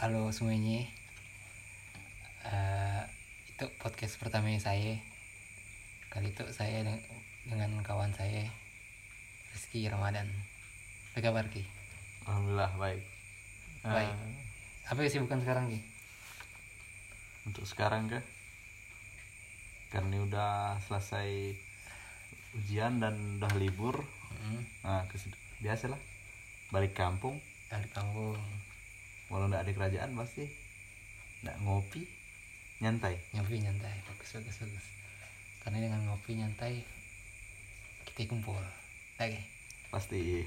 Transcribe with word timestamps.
Halo 0.00 0.32
semuanya. 0.32 0.80
Eh, 2.42 3.02
itu 3.46 3.64
podcast 3.76 4.16
pertama 4.16 4.48
saya. 4.58 4.96
Kali 6.08 6.32
itu 6.32 6.44
saya 6.50 6.82
deng- 6.82 7.04
dengan 7.44 7.70
kawan 7.80 8.10
saya 8.10 8.48
Rizky 9.52 9.86
Ramadan. 9.86 10.26
Apa 11.12 11.18
kabar 11.22 11.44
Ki? 11.46 11.62
Alhamdulillah 12.24 12.72
baik. 12.76 13.02
Baik. 13.82 14.08
Eh, 14.08 14.48
Apa 14.88 15.04
kesibukan 15.04 15.38
sekarang 15.38 15.68
Ki? 15.68 15.80
untuk 17.40 17.64
sekarang 17.64 18.04
ke 18.06 18.20
karena 19.90 20.20
udah 20.20 20.52
selesai 20.80 21.56
ujian 22.54 23.00
dan 23.00 23.16
udah 23.38 23.52
libur. 23.56 23.96
Hmm, 24.30 24.60
Nah, 24.80 25.02
kes- 25.08 25.32
biasa 25.58 25.88
lah 25.88 26.00
balik 26.70 26.92
kampung. 26.94 27.36
dari 27.70 27.86
kampung 27.86 28.34
Walau 29.30 29.46
nggak 29.46 29.62
ada 29.64 29.72
kerajaan 29.72 30.10
pasti 30.18 30.44
nggak 31.46 31.56
ngopi, 31.62 32.02
nyantai. 32.82 33.14
ngopi 33.32 33.62
nyantai 33.62 33.96
bagus 34.10 34.30
bagus 34.36 34.56
bagus. 34.60 34.86
Karena 35.62 35.78
dengan 35.86 36.02
ngopi 36.10 36.34
nyantai 36.34 36.82
kita 38.10 38.26
kumpul. 38.26 38.60
Oke. 39.22 39.40
Pasti 39.94 40.42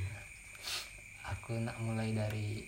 Aku 1.23 1.55
nak 1.55 1.80
mulai 1.80 2.12
dari 2.12 2.59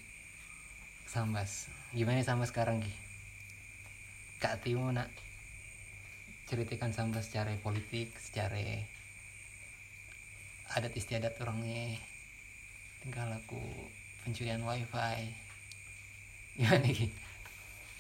Sambas. 1.03 1.67
Gimana 1.91 2.23
Sambas 2.23 2.55
sekarang 2.55 2.79
Ki? 2.79 2.93
Kak 4.39 4.63
Timo 4.63 4.95
nak 4.95 5.11
ceritakan 6.47 6.95
Sambas 6.95 7.27
secara 7.27 7.51
politik, 7.59 8.15
secara 8.15 8.55
adat 10.71 10.95
istiadat 10.95 11.35
orangnya, 11.43 11.99
tingkah 13.03 13.27
laku 13.27 13.59
pencurian 14.23 14.63
wifi. 14.63 15.44
Gimana 16.55 16.87
Ki? 16.87 17.07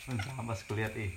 Hmm, 0.05 0.19
sama 0.21 0.53
kulihat 0.55 0.93
ih. 0.95 1.11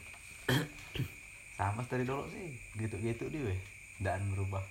sama 1.58 1.83
dari 1.84 2.06
dulu 2.06 2.25
sih 2.30 2.48
gitu-gitu 2.77 3.28
dia 3.28 3.42
weh. 3.47 3.61
Dan 3.98 4.22
berubah. 4.33 4.62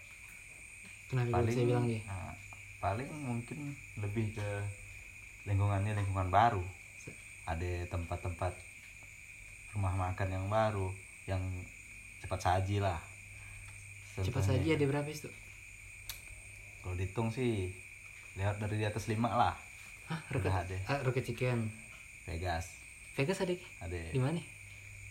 Kenapa 1.08 1.40
paling, 1.40 1.56
saya 1.56 1.66
bilang 1.66 1.86
Ki? 1.86 1.98
nah, 2.04 2.34
paling 2.78 3.10
mungkin 3.24 3.60
lebih 3.98 4.36
ke 4.36 4.50
lingkungannya 5.46 5.96
lingkungan 5.96 6.28
baru 6.28 6.64
ada 7.48 7.72
tempat-tempat 7.88 8.52
rumah 9.72 9.96
makan 9.96 10.28
yang 10.28 10.46
baru 10.52 10.92
yang 11.24 11.40
cepat 12.20 12.40
saji 12.44 12.84
lah 12.84 13.00
Cepat 14.20 14.44
Contohnya, 14.44 14.60
saja 14.60 14.70
ada 14.76 14.86
berapa 14.86 15.08
itu? 15.08 15.30
kalau 16.84 16.96
dihitung 17.00 17.32
sih 17.32 17.72
lewat 18.36 18.60
dari 18.60 18.76
di 18.76 18.86
atas 18.86 19.08
lima 19.08 19.32
lah 19.32 19.56
Hah, 20.08 20.20
roket, 20.28 20.52
ada. 20.52 20.78
ah, 20.88 21.00
roket 21.04 21.24
chicken. 21.24 21.72
Vegas 22.28 22.76
Vegas 23.16 23.40
ada 23.40 23.54
ada 23.82 24.00
Di 24.12 24.20
mana? 24.20 24.42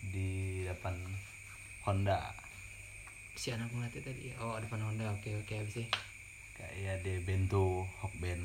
di 0.07 0.29
depan 0.63 0.93
Honda 1.83 2.31
Si 3.33 3.53
anak 3.53 3.69
ngeliatnya 3.69 4.01
tadi. 4.01 4.33
Oh, 4.41 4.57
depan 4.57 4.81
Honda. 4.81 5.13
Oke, 5.13 5.29
oke, 5.35 5.53
habis 5.53 5.77
sih. 5.77 5.87
kayak 6.53 7.01
ada 7.01 7.13
bento 7.21 7.85
hokben 7.97 8.41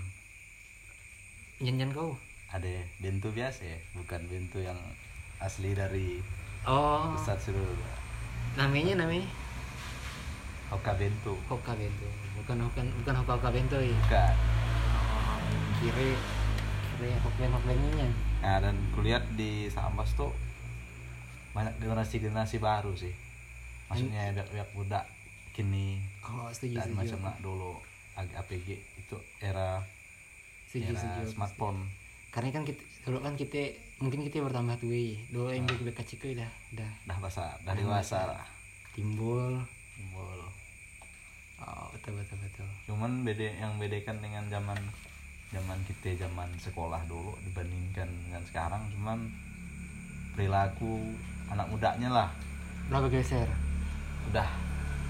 Janjian 1.60 1.92
kau. 1.92 2.12
ada 2.48 2.68
bento 2.98 3.28
biasa 3.30 3.64
ya 3.64 3.78
bukan 3.92 4.20
bento 4.26 4.60
yang 4.60 4.76
asli 5.38 5.72
dari 5.72 6.20
Oh, 6.62 7.16
pusat 7.16 7.40
seluruh 7.40 7.80
namanya 8.54 9.00
namanya 9.00 9.24
Hoka 10.68 10.92
bento 10.94 11.36
Hoka 11.48 11.72
Bento. 11.72 12.08
Bukan 12.36 12.56
bukan 12.64 12.86
bukan 13.00 13.14
Hoka 13.14 13.32
Hoka 13.36 13.50
Bento 13.50 13.76
ya. 13.76 13.92
bukan 13.98 14.34
Oh, 14.92 15.36
kiri 15.80 16.16
kiri 16.96 17.12
Hokben 17.18 17.50
Hokbennya. 17.50 18.08
Nah 18.42 18.58
dan 18.58 18.74
kulihat 18.92 19.22
di 19.32 19.50
Sambas 19.68 20.12
tuh 20.12 20.34
banyak 21.52 21.78
generasi-generasi 21.78 22.58
baru 22.58 22.92
sih. 22.92 23.12
Maksudnya 23.86 24.32
biak-biak 24.32 24.68
budak 24.72 25.04
kini 25.52 26.00
Oh, 26.22 26.48
setuju 26.48 26.74
dan 26.74 26.88
setuju. 26.88 26.98
macam 26.98 27.18
nak 27.22 27.36
dulu 27.38 27.72
agak 28.14 28.40
APG 28.40 28.68
itu 28.98 29.16
era 29.38 29.78
Setuju 30.66 30.90
era 30.90 30.98
setuju. 30.98 31.28
smartphone. 31.30 31.80
Karena 32.30 32.48
kan 32.50 32.64
kita 32.64 32.80
dulu 33.02 33.18
kan 33.20 33.34
kita 33.36 33.62
mungkin 33.98 34.24
kita 34.24 34.40
bertambah 34.40 34.76
tua 34.76 34.96
ya. 34.96 35.16
Dulu 35.28 35.48
yang 35.48 35.64
BK 35.64 35.92
kecil 35.94 36.34
dah 36.34 36.50
dah 36.72 36.90
Dah 37.04 37.16
bahasa 37.16 37.52
dah 37.60 37.74
dewasa 37.74 38.18
lah. 38.32 38.46
timbul. 38.90 39.60
Timbul. 39.92 40.40
Oh, 41.58 41.86
betul 41.92 42.16
betul 42.16 42.40
betul. 42.40 42.66
Cuman 42.86 43.22
beda 43.22 43.44
yang 43.54 43.76
bedakan 43.76 44.18
dengan 44.18 44.48
zaman 44.48 44.80
zaman 45.52 45.78
kita 45.84 46.16
zaman 46.18 46.48
sekolah 46.58 47.00
dulu 47.04 47.36
dibandingkan 47.44 48.08
dengan 48.08 48.42
sekarang 48.42 48.82
cuman 48.90 49.18
perilaku 50.32 51.12
anak 51.48 51.68
mudanya 51.68 52.08
lah 52.08 52.28
Berapa 52.88 53.08
geser? 53.08 53.46
udah 54.32 54.48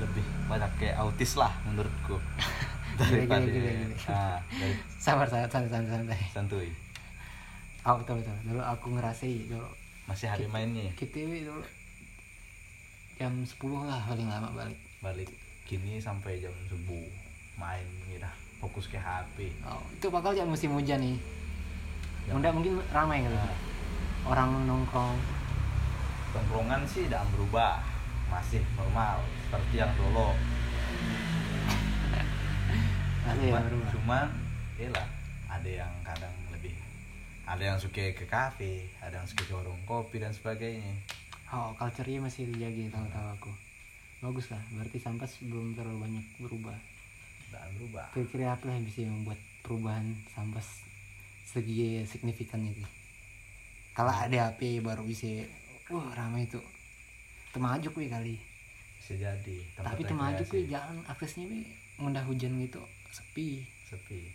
lebih 0.01 0.25
banyak 0.49 0.71
kayak 0.81 0.99
autis 0.99 1.39
lah 1.39 1.53
menurutku 1.63 2.17
daripada 2.99 3.45
gila, 3.45 3.55
gila, 3.55 3.71
gila. 3.95 3.97
ah, 4.11 4.39
dari 4.51 4.75
Sabar 4.99 5.27
sabar 5.29 5.47
santai 5.49 5.71
santai 5.71 5.91
santai. 5.91 6.21
santuy 6.31 6.69
Oh, 7.83 7.99
betul 7.99 8.23
betul. 8.23 8.37
Dulu 8.47 8.63
aku 8.63 8.95
ngerasain 8.95 9.43
dulu 9.51 9.67
masih 10.07 10.31
hari 10.31 10.47
mainnya 10.47 10.87
kita 10.95 11.19
dulu 11.23 11.63
jam 13.19 13.43
10 13.43 13.59
lah 13.87 13.99
paling 14.07 14.27
lama 14.27 14.51
balik. 14.51 14.79
balik 14.99 15.31
kini 15.63 15.99
sampai 15.99 16.39
jam 16.39 16.55
subuh 16.67 17.07
main 17.55 17.83
gitu 18.07 18.23
fokus 18.63 18.87
ke 18.87 18.95
HP 18.95 19.51
Oh, 19.61 19.83
itu 19.91 20.07
bakal 20.07 20.31
jam 20.31 20.47
musim 20.47 20.71
hujan 20.71 20.97
nih. 20.97 21.19
Jam- 22.25 22.39
Bunda 22.39 22.49
mungkin 22.51 22.79
ramai. 22.89 23.21
Nah, 23.21 23.51
Orang 24.23 24.55
nongkrong. 24.63 25.19
tongkrongan 26.31 26.87
sih 26.87 27.05
tidak 27.05 27.27
berubah 27.29 27.83
masih 28.31 28.63
normal 28.73 29.19
seperti 29.43 29.77
yang 29.77 29.93
dulu 29.93 30.31
Masih 33.23 33.45
ya 33.45 33.53
cuman, 33.53 33.63
baru. 33.63 33.79
cuman 33.93 34.27
lah 34.89 35.09
ada 35.47 35.69
yang 35.69 35.93
kadang 36.01 36.33
lebih 36.49 36.73
ada 37.45 37.63
yang 37.63 37.77
suka 37.77 38.11
ke 38.11 38.25
kafe 38.25 38.89
ada 38.99 39.15
yang 39.15 39.29
suka 39.29 39.45
ke 39.45 39.53
warung 39.53 39.79
kopi 39.85 40.17
dan 40.17 40.31
sebagainya 40.31 40.95
Oh, 41.47 41.77
culture-nya 41.77 42.17
masih 42.19 42.49
dijaga 42.49 42.97
tahu-tahu 42.97 43.29
aku. 43.37 43.53
Bagus 44.23 44.49
lah, 44.49 44.63
berarti 44.73 44.97
Sampas 44.97 45.37
belum 45.39 45.77
terlalu 45.77 46.01
banyak 46.01 46.25
berubah. 46.41 46.73
Tidak 47.53 47.69
berubah 47.77 48.07
Kira-kira 48.17 48.57
apa 48.57 48.65
yang 48.73 48.85
bisa 48.89 49.05
membuat 49.05 49.41
perubahan 49.61 50.17
Sampas 50.33 50.81
segi 51.45 52.01
signifikannya 52.09 52.73
gitu? 52.73 52.89
Kalau 53.93 54.09
ada 54.09 54.49
HP 54.49 54.81
baru 54.81 55.05
bisa, 55.05 55.29
wah 55.93 56.09
ramai 56.17 56.49
itu. 56.49 56.57
Temaju 57.53 57.89
kuy 57.93 58.09
kali. 58.09 58.41
bisa 58.97 59.13
jadi 59.21 59.57
Tapi 59.77 60.03
temaju 60.09 60.41
kuy 60.49 60.65
jalan 60.65 61.05
aksesnya 61.05 61.45
bi 61.45 61.69
mudah 62.01 62.25
hujan 62.25 62.57
gitu 62.57 62.81
sepi. 63.13 63.61
sepi 63.87 64.33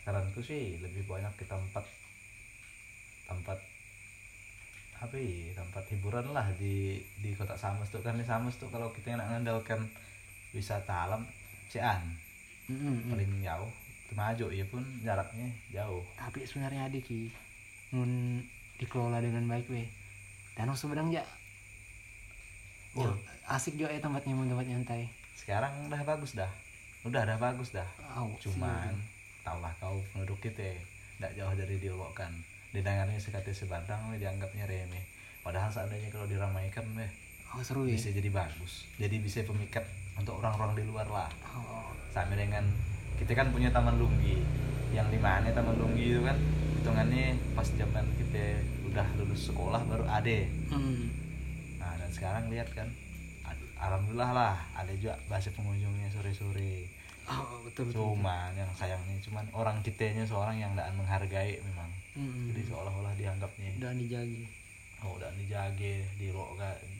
saranku 0.00 0.40
sih 0.40 0.80
lebih 0.80 1.04
banyak 1.04 1.30
ke 1.36 1.44
tempat 1.44 1.84
tempat 3.28 3.58
apa 5.00 5.16
ya 5.16 5.52
tempat 5.56 5.84
hiburan 5.92 6.32
lah 6.32 6.48
di 6.56 7.00
di 7.20 7.30
kota 7.36 7.56
Samas 7.56 7.92
tuh 7.92 8.00
kan 8.00 8.16
di 8.16 8.24
Samas 8.24 8.56
tuh 8.56 8.68
kalau 8.72 8.90
kita 8.92 9.16
nak 9.16 9.28
ngandalkan 9.32 9.86
wisata 10.56 11.08
alam 11.08 11.22
Cian 11.70 12.02
Mm-mm. 12.66 13.08
paling 13.08 13.30
jauh 13.40 13.70
Temajo 14.06 14.50
ya 14.50 14.66
pun 14.66 14.82
jaraknya 15.00 15.46
jauh 15.70 16.02
Tapi 16.14 16.42
sebenarnya 16.42 16.90
ada 16.90 16.98
ki, 16.98 17.30
mun 17.94 18.42
dikelola 18.74 19.22
dengan 19.22 19.46
baik 19.46 19.70
weh. 19.70 19.86
Danau 20.52 20.74
Sumedang 20.74 21.08
ya. 21.08 21.22
Ya, 22.90 23.06
Oh. 23.06 23.14
asik 23.46 23.78
juga 23.78 23.86
ya 23.88 24.02
tempatnya 24.02 24.34
mun 24.34 24.50
tempat 24.50 24.66
nyantai. 24.66 25.06
sekarang 25.36 25.70
udah 25.86 26.02
bagus 26.02 26.34
dah 26.34 26.50
udah 27.00 27.22
dah 27.22 27.38
bagus 27.38 27.70
dah 27.70 27.86
Oh, 28.12 28.34
cuman 28.36 28.92
taulah 29.40 29.70
kau 29.78 30.02
penduduk 30.10 30.42
kita 30.42 30.74
tidak 31.16 31.32
jauh 31.32 31.54
dari 31.54 31.78
dialog 31.78 32.10
kan 32.10 32.34
didengarnya 32.70 33.16
sekate 33.16 33.50
sebadang 33.50 34.10
weh, 34.10 34.18
dianggapnya 34.18 34.66
remeh 34.66 35.06
padahal 35.40 35.70
seandainya 35.70 36.10
kalau 36.10 36.26
diramaikan 36.26 36.82
weh 36.92 37.08
Oh 37.50 37.62
seru 37.62 37.86
ya. 37.86 37.98
bisa 37.98 38.14
jadi 38.14 38.30
bagus. 38.30 38.86
Jadi 38.96 39.16
bisa 39.18 39.42
pemikat 39.42 39.82
untuk 40.14 40.38
orang-orang 40.38 40.78
di 40.78 40.84
luar 40.86 41.06
lah. 41.10 41.30
Oh, 41.54 41.90
sama 42.14 42.38
dengan 42.38 42.62
kita 43.18 43.34
kan 43.34 43.50
punya 43.50 43.74
taman 43.74 43.98
lunggi. 43.98 44.38
Yang 44.90 45.14
di 45.14 45.18
mana 45.22 45.50
taman 45.54 45.78
lunggi 45.78 46.14
itu 46.14 46.22
kan 46.22 46.38
hitungannya 46.80 47.36
pas 47.52 47.68
zaman 47.76 48.08
kita 48.16 48.64
udah 48.88 49.06
lulus 49.20 49.52
sekolah 49.52 49.84
baru 49.84 50.08
ada 50.08 50.48
hmm. 50.72 51.04
nah 51.76 51.92
dan 52.00 52.08
sekarang 52.08 52.48
lihat 52.48 52.72
kan 52.72 52.88
alhamdulillah 53.80 54.32
lah 54.32 54.56
ada 54.72 54.92
juga 54.96 55.16
bahasa 55.24 55.48
pengunjungnya 55.56 56.12
sore-sore. 56.12 56.84
Oh 57.28 57.64
betul 57.64 57.88
betul. 57.88 58.12
cuman 58.12 58.52
yang 58.52 58.68
sayangnya 58.76 59.16
cuman 59.24 59.44
orang 59.56 59.80
kitanya 59.80 60.24
seorang 60.28 60.60
yang 60.60 60.72
tidak 60.76 60.92
menghargai 60.96 61.56
memang. 61.64 61.90
Hmm. 62.10 62.50
jadi 62.52 62.60
seolah-olah 62.68 63.14
dianggapnya. 63.16 63.70
Udah 63.80 63.92
dijaga, 63.96 64.44
oh 65.02 65.16
udah 65.16 65.30
dijage 65.36 66.04
di 66.16 66.28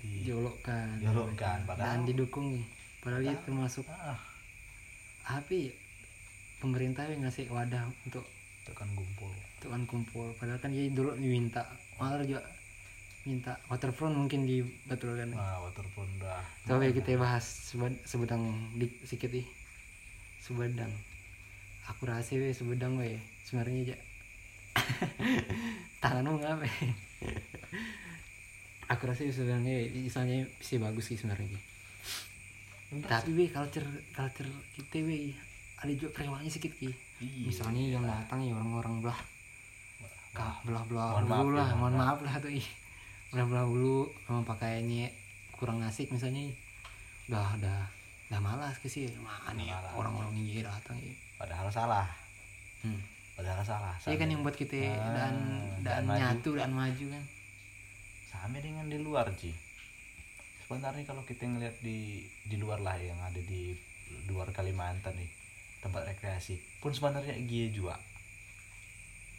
di 0.00 0.12
jolokkan. 0.24 0.86
Jolokkan, 1.00 1.58
padahal- 1.64 2.00
Dan 2.00 2.08
didukung. 2.08 2.48
Padahal 3.00 3.24
itu 3.24 3.40
termasuk 3.48 3.84
ah, 3.88 4.16
ya? 5.48 5.72
Pemerintah 6.60 7.08
yang 7.08 7.24
ngasih 7.24 7.48
wadah 7.48 7.88
untuk 8.04 8.24
itu 8.60 8.72
kan 8.76 8.88
gumpul 8.92 9.32
itu 9.56 9.66
kan 9.68 9.82
kumpul. 9.88 10.28
Padahal 10.36 10.60
kan 10.60 10.68
dia 10.72 10.88
dulu 10.92 11.16
diminta 11.16 11.64
malah 11.96 12.20
juga 12.20 12.44
minta 13.24 13.52
waterfront 13.68 14.16
mungkin 14.16 14.48
dibetulkan 14.48 15.32
nah 15.32 15.60
waterfront 15.64 16.08
dah. 16.20 16.40
Coba 16.64 16.84
ya 16.84 16.92
kita 16.92 17.16
bahas 17.16 17.44
sebed- 17.44 18.00
sebedang 18.04 18.40
di 18.76 18.88
sedikit 19.04 19.32
nih. 19.32 19.44
Sebedang. 20.40 20.92
Aku 21.88 22.04
rasa 22.08 22.36
we 22.36 22.52
sebedang 22.52 22.96
we 23.00 23.16
sebenarnya 23.44 23.92
aja. 23.92 23.96
Tanganmu 26.04 26.40
ngapa 26.40 26.64
aku 28.92 29.02
rasa 29.06 29.22
sebenarnya 29.28 29.86
misalnya 29.94 30.46
bisa 30.58 30.80
bagus 30.82 31.12
sih 31.12 31.16
sebenarnya. 31.20 31.58
Tapi 33.06 33.30
we 33.38 33.46
culture 33.46 33.86
culture 34.10 34.50
kita 34.74 34.98
we 35.06 35.30
ada 35.80 35.92
juga 35.94 36.20
kerewanya 36.20 36.50
sedikit 36.50 36.74
ki 36.76 36.90
Iya. 37.20 37.52
misalnya 37.52 37.82
yang 37.84 38.04
datang 38.08 38.40
ya 38.40 38.56
orang-orang 38.56 39.04
belah. 39.04 39.20
Kah 40.32 40.56
belah 40.64 40.84
belah 40.88 41.20
dulu 41.20 41.52
ya, 41.52 41.60
lah 41.60 41.68
mohon 41.76 41.94
maaf 42.00 42.18
lah 42.24 42.34
tuh 42.40 42.48
ih 42.48 42.64
belah 43.28 43.44
belah 43.44 43.64
dulu 43.68 44.08
memang 44.26 44.44
pakaiannya 44.48 45.12
kurang 45.54 45.84
asik 45.84 46.08
misalnya. 46.08 46.48
Udah 47.28 47.60
udah 47.60 47.78
udah 48.32 48.40
malas 48.40 48.80
ke 48.80 48.88
sih. 48.88 49.04
Mana 49.20 49.60
ya 49.60 49.76
orang-orang 49.92 50.32
ini 50.40 50.64
datang 50.64 50.96
ya. 50.96 51.12
Padahal 51.36 51.68
salah. 51.68 52.08
Hmm. 52.80 52.96
Padahal 53.40 53.64
salah 53.64 53.96
Iya 54.02 54.16
kan 54.16 54.28
yang 54.28 54.40
buat 54.40 54.52
kita 54.54 54.76
Ah, 54.76 54.92
dan 55.10 55.34
dan 55.80 55.82
dan 55.82 56.02
maju. 56.04 56.20
nyatu 56.20 56.50
dan 56.54 56.70
maju 56.70 57.06
kan. 57.08 57.24
Sama 58.26 58.58
dengan 58.58 58.86
di 58.86 58.98
luar 58.98 59.32
Ji. 59.34 59.50
Sebenarnya 60.60 61.02
kalau 61.02 61.24
kita 61.24 61.42
ngeliat 61.42 61.80
di 61.80 62.20
di 62.44 62.56
luar 62.56 62.78
lah 62.78 62.94
yang 62.94 63.16
ada 63.18 63.40
di 63.40 63.72
luar 64.26 64.48
Kalimantan 64.50 65.14
nih 65.14 65.30
tempat 65.80 66.04
rekreasi. 66.06 66.60
Pun 66.78 66.92
sebenarnya 66.92 67.34
gie 67.42 67.68
juga 67.70 67.96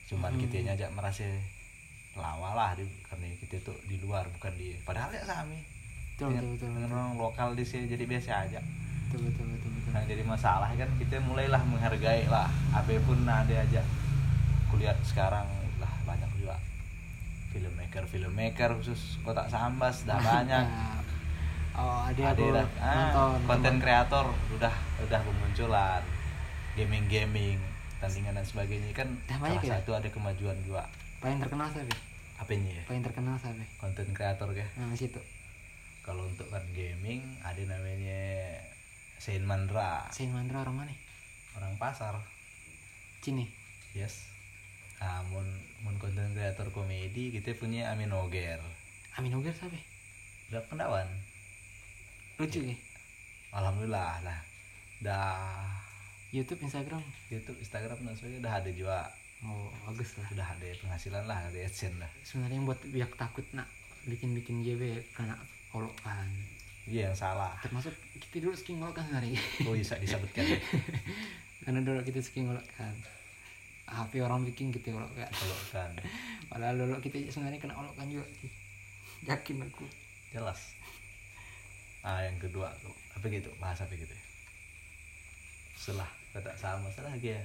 cuman 0.04 0.28
Hmm. 0.30 0.42
kita 0.42 0.68
nyajak 0.68 0.92
merasa 0.92 1.24
lawa 2.14 2.52
lah 2.52 2.76
di, 2.76 2.84
karena 3.02 3.32
kita 3.40 3.64
tuh 3.64 3.80
di 3.82 3.96
luar 3.96 4.28
bukan 4.30 4.52
di 4.54 4.76
padahal 4.84 5.08
ya 5.10 5.24
sami 5.24 5.56
betul 6.12 6.36
betul 6.52 6.68
betul. 6.70 6.92
orang 6.92 7.16
lokal 7.16 7.56
di 7.56 7.64
sini 7.64 7.88
jadi 7.88 8.04
biasa 8.04 8.32
aja 8.44 8.60
betul 9.12 9.28
betul 9.28 9.46
betul 9.52 9.70
betul. 9.76 9.92
Yang 9.92 10.06
jadi 10.08 10.24
masalah 10.24 10.70
kan 10.72 10.90
kita 10.96 11.16
mulailah 11.20 11.62
menghargai 11.68 12.24
lah. 12.32 12.48
Apa 12.72 12.96
pun 13.04 13.20
ada 13.28 13.52
aja 13.52 13.84
kulihat 14.72 14.96
sekarang 15.04 15.44
lah 15.78 15.92
banyak 16.08 16.32
juga. 16.40 16.56
Filmmaker 17.52 18.08
filmmaker 18.08 18.70
khusus 18.80 19.20
kotak 19.22 19.52
sambas 19.52 20.08
dah 20.08 20.16
banyak. 20.32 20.64
Oh 21.72 22.04
ada 22.08 22.36
ada 22.36 22.44
dah. 22.64 22.68
ah, 22.80 22.96
nonton. 23.16 23.40
konten 23.48 23.76
kreator 23.80 24.26
udah 24.56 24.76
udah 25.04 25.20
bermunculan. 25.24 26.04
Gaming 26.76 27.04
gaming 27.12 27.60
tandingan 28.00 28.40
dan 28.40 28.48
sebagainya. 28.48 28.96
Kan 28.96 29.20
Dah 29.28 29.36
banyak 29.38 29.60
salah 29.60 29.76
ya? 29.76 29.84
satu 29.84 29.92
ada 29.92 30.08
kemajuan 30.08 30.56
juga. 30.64 30.88
Paling 31.20 31.44
terkenal 31.44 31.68
siapa? 31.68 31.96
Apanya 32.40 32.72
ya? 32.80 32.84
Paling 32.88 33.04
terkenal 33.04 33.36
siapa? 33.38 33.64
Konten 33.76 34.08
kreator 34.16 34.50
ya? 34.56 34.68
Nah 34.80 34.96
situ. 34.96 35.20
Kalau 36.02 36.26
untuk 36.26 36.48
kan 36.48 36.64
gaming 36.72 37.22
ada 37.44 37.62
namanya 37.62 38.24
Saint 39.22 39.46
Mandra 39.46 40.10
Saint 40.10 40.34
Mandra 40.34 40.66
orang 40.66 40.82
mana 40.82 40.94
orang 41.54 41.78
pasar 41.78 42.18
Cini 43.22 43.46
Yes. 43.94 44.32
Nah, 44.98 45.20
mun 45.28 45.44
mun 45.84 45.94
konten 46.00 46.32
kreator 46.32 46.72
komedi 46.72 47.28
kita 47.30 47.52
punya 47.54 47.92
Amin 47.92 48.08
Oger. 48.10 48.58
Amin 49.20 49.36
Oger 49.36 49.52
siapa 49.52 49.76
Udah 50.48 50.64
pendawan. 50.66 51.06
lucu 52.40 52.64
ya 52.64 52.78
Alhamdulillah 53.52 54.24
lah. 54.24 54.40
Dah 55.04 55.68
YouTube 56.32 56.64
Instagram 56.64 57.04
YouTube, 57.28 57.60
Instagram 57.60 58.00
dan 58.00 58.16
sebagainya 58.16 58.42
udah 58.42 58.54
ada 58.58 58.72
juga. 58.72 59.00
oh 59.44 59.68
bagus 59.86 60.16
lah 60.18 60.28
Udah 60.32 60.48
ada 60.48 60.66
penghasilan 60.80 61.24
lah 61.28 61.38
dari 61.52 61.68
AdSense 61.68 62.00
lah. 62.00 62.12
sebenarnya 62.24 62.58
yang 62.58 62.66
buat 62.66 62.80
biak 62.88 63.12
takut 63.20 63.44
nak 63.52 63.68
bikin 64.08 64.32
bikin 64.32 64.64
JB 64.64 65.04
karena 65.12 65.36
kan 66.00 66.30
Iya 66.90 67.14
yang 67.14 67.18
salah. 67.18 67.54
termasuk 67.62 67.94
kita 68.18 68.42
dulu 68.42 68.56
skin 68.58 68.82
ngolok 68.82 69.02
kan 69.02 69.08
hari 69.14 69.38
Oh 69.70 69.78
bisa 69.78 69.98
disebutkan 70.02 70.44
ya. 70.46 70.60
karena 71.68 71.80
dulu 71.86 72.02
kita 72.02 72.20
skin 72.26 72.50
ngolok 72.50 72.66
kan 72.74 72.94
HP 73.92 74.24
orang 74.24 74.42
bikin 74.48 74.72
kita 74.74 74.90
ngolok 74.96 75.14
kan 75.14 75.30
Kalau 75.30 75.58
kan 75.70 75.92
padahal 76.52 76.76
dulu 76.82 76.98
kita 77.04 77.22
sebenarnya 77.30 77.62
kena 77.62 77.78
olok 77.78 77.94
kan 77.94 78.10
juga 78.10 78.26
Ki. 78.40 78.48
yakin 79.30 79.62
aku 79.62 79.86
jelas. 80.34 80.74
Ah 82.02 82.26
yang 82.26 82.42
kedua 82.42 82.74
tuh 82.82 82.96
apa 83.14 83.26
gitu 83.30 83.54
bahas 83.62 83.78
apa 83.84 83.94
gitu 83.94 84.10
ya. 84.10 84.26
Setelah 85.78 86.10
kata 86.34 86.56
sama 86.58 86.90
setelah 86.90 87.14
ya. 87.22 87.38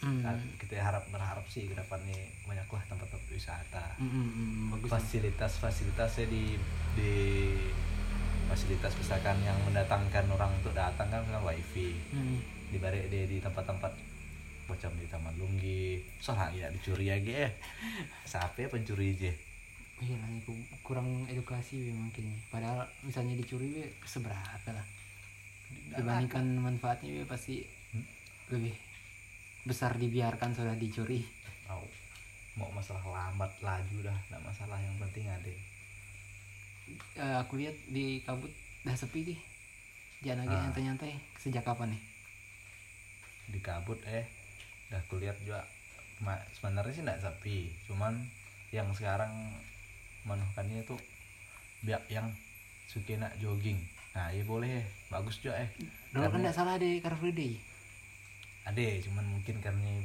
hmm. 0.00 0.24
Nah, 0.24 0.32
kita 0.56 0.80
harap 0.80 1.04
berharap 1.12 1.44
sih 1.44 1.68
ke 1.68 1.76
depan 1.76 2.00
nih 2.08 2.32
banyaklah 2.48 2.80
tempat-tempat 2.88 3.28
wisata. 3.28 3.84
Hmm, 4.00 4.08
hmm, 4.08 4.28
hmm, 4.32 4.64
bagus 4.72 4.88
fasilitas-fasilitasnya 4.96 6.24
di 6.32 6.56
di 6.96 7.12
fasilitas 8.50 8.92
misalkan 8.98 9.38
yang 9.46 9.54
mendatangkan 9.62 10.26
orang 10.28 10.50
untuk 10.58 10.74
datang 10.74 11.06
kan 11.06 11.22
kan 11.22 11.42
wifi. 11.46 11.94
Hmm. 12.10 12.38
di 12.70 12.78
balik 12.78 13.10
di, 13.10 13.26
di 13.26 13.38
tempat-tempat 13.42 13.90
macam 14.70 14.90
di 14.94 15.06
Taman 15.10 15.34
Lunggi. 15.38 16.02
Soalnya 16.22 16.50
ya 16.54 16.66
dicuri 16.70 17.10
aja 17.10 17.46
ya 17.46 17.50
siapa 18.26 18.70
pencuri 18.70 19.14
aja 19.18 19.32
iya 20.00 20.16
lah, 20.16 20.32
kurang 20.80 21.28
edukasi 21.28 21.92
mungkin. 21.92 22.32
Padahal 22.48 22.88
misalnya 23.04 23.36
dicuri 23.36 23.84
seberapa 24.00 24.72
lah. 24.72 24.86
Dibandingkan 25.92 26.56
manfaatnya 26.56 27.20
pasti 27.28 27.60
Hmm? 27.90 28.06
lebih 28.54 28.74
besar 29.66 29.98
dibiarkan 29.98 30.54
sudah 30.54 30.78
dicuri. 30.78 31.26
Mau 31.66 31.82
mau 32.54 32.70
masalah 32.70 33.02
lambat 33.02 33.50
laju 33.62 33.98
dah 34.06 34.18
nggak 34.30 34.42
masalah. 34.46 34.78
Yang 34.78 34.96
penting 35.06 35.26
ada 35.26 35.52
Eh, 37.14 37.36
aku 37.36 37.56
lihat 37.56 37.76
di 37.86 38.20
kabut 38.20 38.50
dah 38.80 38.94
sepi 38.94 39.24
nih. 39.24 39.38
Jangan 40.20 40.38
lagi 40.42 40.52
Ah. 40.52 40.60
nyantai-nyantai. 40.64 41.12
Sejak 41.36 41.62
kapan 41.62 41.92
nih? 41.92 42.02
Di 43.48 43.58
kabut 43.58 43.98
eh. 44.04 44.24
Dah 44.88 45.02
kulihat 45.06 45.36
juga 45.40 45.62
ma- 46.18 46.42
sebenarnya 46.50 46.92
sih 46.92 47.02
nggak 47.02 47.20
sepi. 47.20 47.58
Cuman 47.84 48.14
yang 48.70 48.90
sekarang 48.90 49.32
menukannya 50.22 50.84
tuh 50.84 51.00
biar 51.80 52.02
yang 52.06 52.28
suka 52.86 53.16
nak 53.16 53.34
jogging. 53.36 53.78
Nah 54.10 54.28
iya 54.28 54.42
boleh 54.42 54.82
bagus 55.08 55.38
juga 55.38 55.58
eh. 55.58 55.70
Dulu 56.10 56.26
kan 56.26 56.40
tidak 56.40 56.54
salah 56.54 56.76
di 56.76 56.98
Car 56.98 57.14
Free 57.14 57.32
Day. 57.32 57.54
Ada 58.62 59.00
cuman 59.02 59.24
mungkin 59.30 59.56
karena 59.58 60.02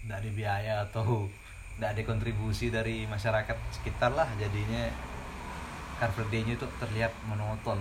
tidak 0.00 0.22
ada 0.22 0.30
biaya 0.30 0.74
atau 0.84 1.26
tidak 1.74 1.90
ada 1.92 2.02
kontribusi 2.04 2.70
dari 2.70 3.04
masyarakat 3.04 3.56
sekitar 3.72 4.14
lah 4.14 4.30
jadinya 4.36 4.86
Car 5.96 6.10
Free 6.12 6.28
Day-nya 6.28 6.54
tuh 6.60 6.68
terlihat 6.76 7.12
monoton. 7.24 7.80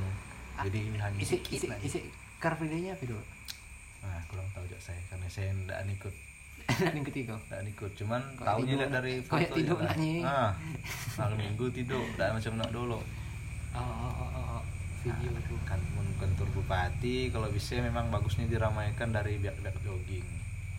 Jadi 0.64 0.80
hanya 0.96 1.20
isi 1.20 1.36
isi 1.52 1.68
isi 1.84 2.00
Car 2.40 2.56
Free 2.56 2.72
Day-nya 2.72 2.96
apa 2.96 3.04
dulu 3.04 3.24
nah 4.06 4.22
kurang 4.30 4.46
tahu 4.54 4.66
juga 4.70 4.78
saya 4.78 5.02
karena 5.10 5.26
saya 5.26 5.50
tidak 5.50 5.80
ikut 5.98 6.14
yang 6.94 7.06
ketiga 7.10 7.34
tidak 7.50 7.62
ikut 7.74 7.92
cuman 7.98 8.22
Kayak 8.38 8.48
tahunya 8.48 8.74
lihat 8.78 8.92
dari 8.94 9.14
kayak 9.18 9.26
fotonya 9.26 9.56
tidur 9.58 9.78
nak 9.82 9.96
ni. 9.98 10.12
ah 10.22 10.50
malam 11.18 11.38
minggu 11.42 11.66
tidur 11.74 12.04
tidak 12.14 12.30
macam 12.38 12.54
nak 12.58 12.70
dulu. 12.74 13.00
Oh 13.76 13.82
oh 13.82 14.14
oh 14.14 14.30
oh, 14.30 14.46
oh. 14.58 14.62
video 15.04 15.30
Nah, 15.30 15.44
tuh. 15.46 15.60
kan 15.68 15.82
pun 15.94 16.08
kantor 16.18 16.48
bupati 16.58 17.30
kalau 17.30 17.50
bisa 17.52 17.78
memang 17.78 18.10
bagusnya 18.10 18.50
diramaikan 18.50 19.14
dari 19.14 19.38
biak-biak 19.38 19.78
jogging. 19.86 20.26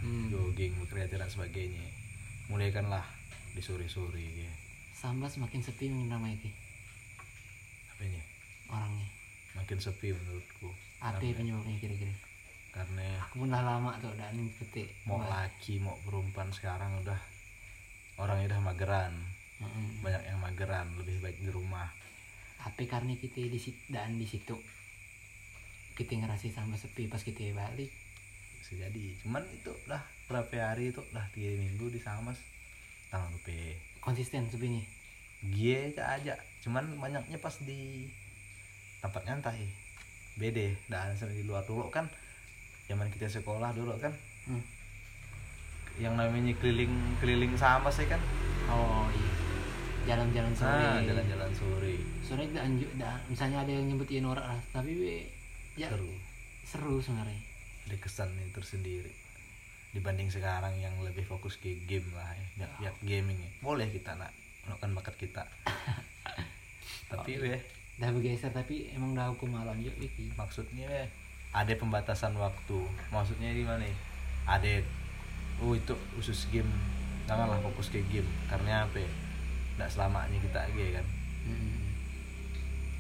Hmm. 0.03 0.27
jogging 0.31 0.73
berkreasi 0.83 1.19
dan 1.19 1.31
sebagainya. 1.31 1.83
Mulaikanlah 2.51 3.05
di 3.55 3.63
sore-sore 3.63 4.23
ya. 4.23 4.51
Sambas 4.97 5.39
makin 5.39 5.61
sepi 5.63 5.91
ramai 6.09 6.39
ki 6.41 6.51
apanya 7.97 8.23
orangnya. 8.69 9.09
Makin 9.57 9.79
sepi 9.81 10.13
menurutku. 10.13 10.69
Apa 11.01 11.17
penyebabnya 11.17 11.81
kira-kira. 11.81 12.13
Karena 12.77 13.09
aku 13.25 13.49
udah 13.49 13.65
lama 13.65 13.97
tuh 14.05 14.13
udah 14.13 14.29
nih 14.37 14.53
petik 14.61 14.93
mau 15.09 15.25
laki 15.25 15.81
mau 15.81 15.97
perempuan 16.05 16.53
sekarang 16.53 17.01
udah 17.01 17.17
orang 18.21 18.45
udah 18.45 18.61
mageran. 18.61 19.17
Mm-mm. 19.57 20.05
banyak 20.05 20.21
yang 20.29 20.37
mageran 20.37 20.85
lebih 21.01 21.17
baik 21.25 21.41
di 21.41 21.49
rumah. 21.49 21.89
Tapi 22.61 22.85
karena 22.85 23.17
kita 23.17 23.41
di 23.41 23.57
situ 23.57 23.81
dan 23.89 24.21
di 24.21 24.29
situ 24.29 24.53
kita 25.97 26.13
ngerasa 26.21 26.53
sama 26.53 26.77
sepi 26.77 27.09
pas 27.09 27.25
kita 27.25 27.57
balik. 27.57 27.89
Bisa 28.61 28.77
jadi. 28.77 29.17
Cuman 29.25 29.41
itu 29.49 29.73
lah 29.89 30.05
berapa 30.29 30.53
hari 30.61 30.93
itu 30.93 31.01
lah 31.17 31.25
tiga 31.33 31.57
minggu 31.57 31.89
di 31.89 31.97
Samas 32.05 32.37
tanggal 33.09 33.33
lupa 33.33 33.55
konsisten 34.03 34.51
sepinya 34.51 34.83
gie 35.53 35.95
aja. 35.95 36.35
Cuman 36.63 36.99
banyaknya 36.99 37.39
pas 37.39 37.55
di 37.63 38.11
tempat 38.99 39.23
nyantai. 39.29 39.67
Beda 40.37 40.69
dan 40.91 41.17
di 41.17 41.43
luar 41.49 41.65
dulu 41.65 41.89
kan 41.89 42.05
zaman 42.87 43.09
kita 43.11 43.31
sekolah 43.31 43.73
dulu 43.75 43.95
kan. 43.99 44.13
Hmm. 44.47 44.63
yang 45.97 46.13
namanya 46.13 46.53
keliling 46.61 46.93
keliling 47.25 47.57
sama 47.57 47.89
sih 47.89 48.05
kan. 48.05 48.21
Oh 48.69 49.09
iya. 49.11 49.33
Jalan-jalan 50.13 50.53
sore. 50.55 50.85
ah 50.87 51.01
jalan-jalan 51.03 51.51
sore. 51.57 51.95
Sore 52.21 52.45
tidak 52.53 52.65
anjuk 52.69 52.93
dah. 53.01 53.17
Misalnya 53.33 53.65
ada 53.65 53.73
yang 53.73 53.89
nyebutin 53.89 54.23
norak 54.23 54.45
lah. 54.45 54.61
Tapi 54.77 54.93
we, 54.93 55.17
ya 55.75 55.89
seru. 55.89 56.13
Seru 56.69 56.95
sebenarnya. 57.01 57.41
Ada 57.89 57.97
kesan 57.97 58.31
tersendiri. 58.53 59.11
Dibanding 59.97 60.29
sekarang 60.29 60.77
yang 60.79 60.95
lebih 61.01 61.25
fokus 61.25 61.57
ke 61.57 61.75
game 61.89 62.07
lah 62.13 62.29
ya. 62.29 62.47
Biar, 62.55 62.71
biar 62.79 62.95
gaming 63.01 63.39
ya. 63.41 63.51
boleh 63.65 63.89
kita 63.89 64.15
nak 64.15 64.31
melakukan 64.67 64.93
bakat 64.99 65.15
kita. 65.17 65.45
Tapi 67.13 67.39
weh. 67.39 67.61
Dah 67.97 68.13
bergeser 68.13 68.53
tapi 68.53 68.93
emang 68.93 69.17
dah 69.17 69.33
hukum 69.33 69.57
malam 69.57 69.81
yuk 69.81 69.97
iki 69.97 70.29
maksudnya 70.37 70.85
weh 70.85 71.09
ada 71.57 71.73
pembatasan 71.73 72.37
waktu. 72.37 72.77
Maksudnya 73.09 73.57
gimana 73.57 73.81
nih? 73.81 73.97
Ada 74.45 74.85
oh 75.65 75.73
itu 75.73 75.97
khusus 76.13 76.45
game. 76.53 76.69
Janganlah 77.25 77.59
fokus 77.65 77.89
ke 77.89 78.05
game 78.13 78.29
karena 78.53 78.85
apa 78.85 79.01
ya? 79.01 79.11
Nggak 79.81 79.91
selamanya 79.91 80.39
kita 80.39 80.61
ge 80.77 80.87
kan? 81.01 81.07
Hmm. 81.47 81.79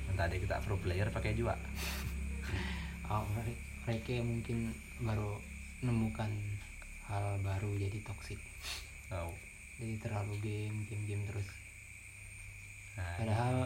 entah 0.06 0.30
ada 0.30 0.38
kita 0.38 0.62
pro 0.64 0.78
player 0.80 1.10
pakai 1.10 1.36
juga. 1.36 1.58
Oh, 3.06 3.22
mere- 3.38 3.54
mereka 3.86 4.18
mungkin 4.18 4.74
baru 4.98 5.38
menemukan 5.78 6.26
hal 7.06 7.38
baru 7.38 7.70
jadi 7.78 8.02
toksik 8.02 8.34
tahu 9.06 9.30
jadi 9.76 9.94
terlalu 10.00 10.34
game 10.40 10.76
game 10.88 11.04
game 11.04 11.24
terus. 11.28 11.48
Nah, 12.96 13.16
padahal 13.20 13.56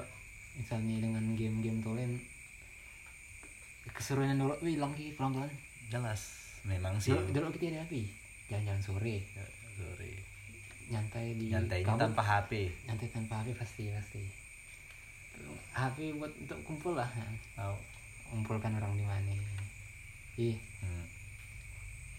misalnya 0.58 0.96
dengan 0.98 1.24
game-game 1.38 1.80
tolen 1.80 2.18
keseruan 3.94 4.34
dulu 4.34 4.54
wih 4.62 4.74
hilang 4.74 4.92
ki 4.92 5.14
pelan 5.14 5.34
pelan 5.38 5.50
jelas 5.86 6.20
memang 6.66 6.98
sih. 6.98 7.14
Dulu, 7.14 7.30
dulu 7.30 7.48
kita 7.54 7.78
ada 7.78 7.86
api 7.86 8.02
jalan-jalan 8.50 8.82
sore. 8.82 9.16
Ya, 9.22 9.44
sorry 9.78 10.14
nyantai 10.90 11.38
di 11.38 11.46
kabut. 11.54 12.02
tanpa 12.02 12.22
HP 12.26 12.66
nyantai 12.90 13.08
tanpa 13.14 13.34
HP 13.40 13.54
pasti 13.54 13.82
pasti. 13.94 14.22
HP 15.70 16.18
buat 16.18 16.34
untuk 16.34 16.58
kumpul 16.66 16.98
lah. 16.98 17.06
Kan. 17.06 17.34
tahu. 17.54 17.78
Kumpulkan 18.30 18.74
orang 18.74 18.98
di 18.98 19.06
mana. 19.06 19.30
Ih 20.38 20.58
hmm. 20.58 21.06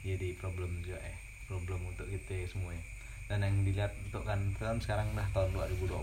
jadi 0.07 0.35
problem 0.39 0.71
juga 0.83 0.99
eh 1.03 1.17
problem 1.51 1.83
untuk 1.91 2.07
kita 2.07 2.47
semua 2.47 2.71
ya. 2.71 2.83
Dan 3.31 3.47
yang 3.47 3.63
dilihat 3.63 3.95
untuk 4.11 4.27
kan 4.27 4.43
kan 4.59 4.75
sekarang 4.83 5.07
dah 5.15 5.23
tahun 5.31 5.55
2020 5.55 5.95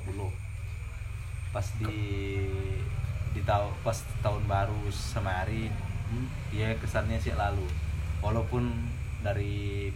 pas 1.52 1.66
di 1.76 2.00
di 3.36 3.40
tahun 3.44 3.68
pas 3.84 4.00
tahun 4.24 4.48
baru 4.48 4.88
semari 4.88 5.68
hmm, 5.68 6.56
dia 6.56 6.72
kesannya 6.80 7.20
sih 7.20 7.36
lalu. 7.36 7.68
Walaupun 8.24 8.72
dari 9.20 9.92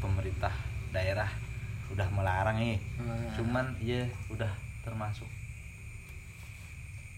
pemerintah 0.00 0.50
daerah 0.96 1.28
udah 1.92 2.08
melarang 2.08 2.56
nih 2.56 2.80
eh, 2.80 2.80
cuman 3.36 3.76
iya 3.84 4.08
udah 4.32 4.48
termasuk. 4.80 5.28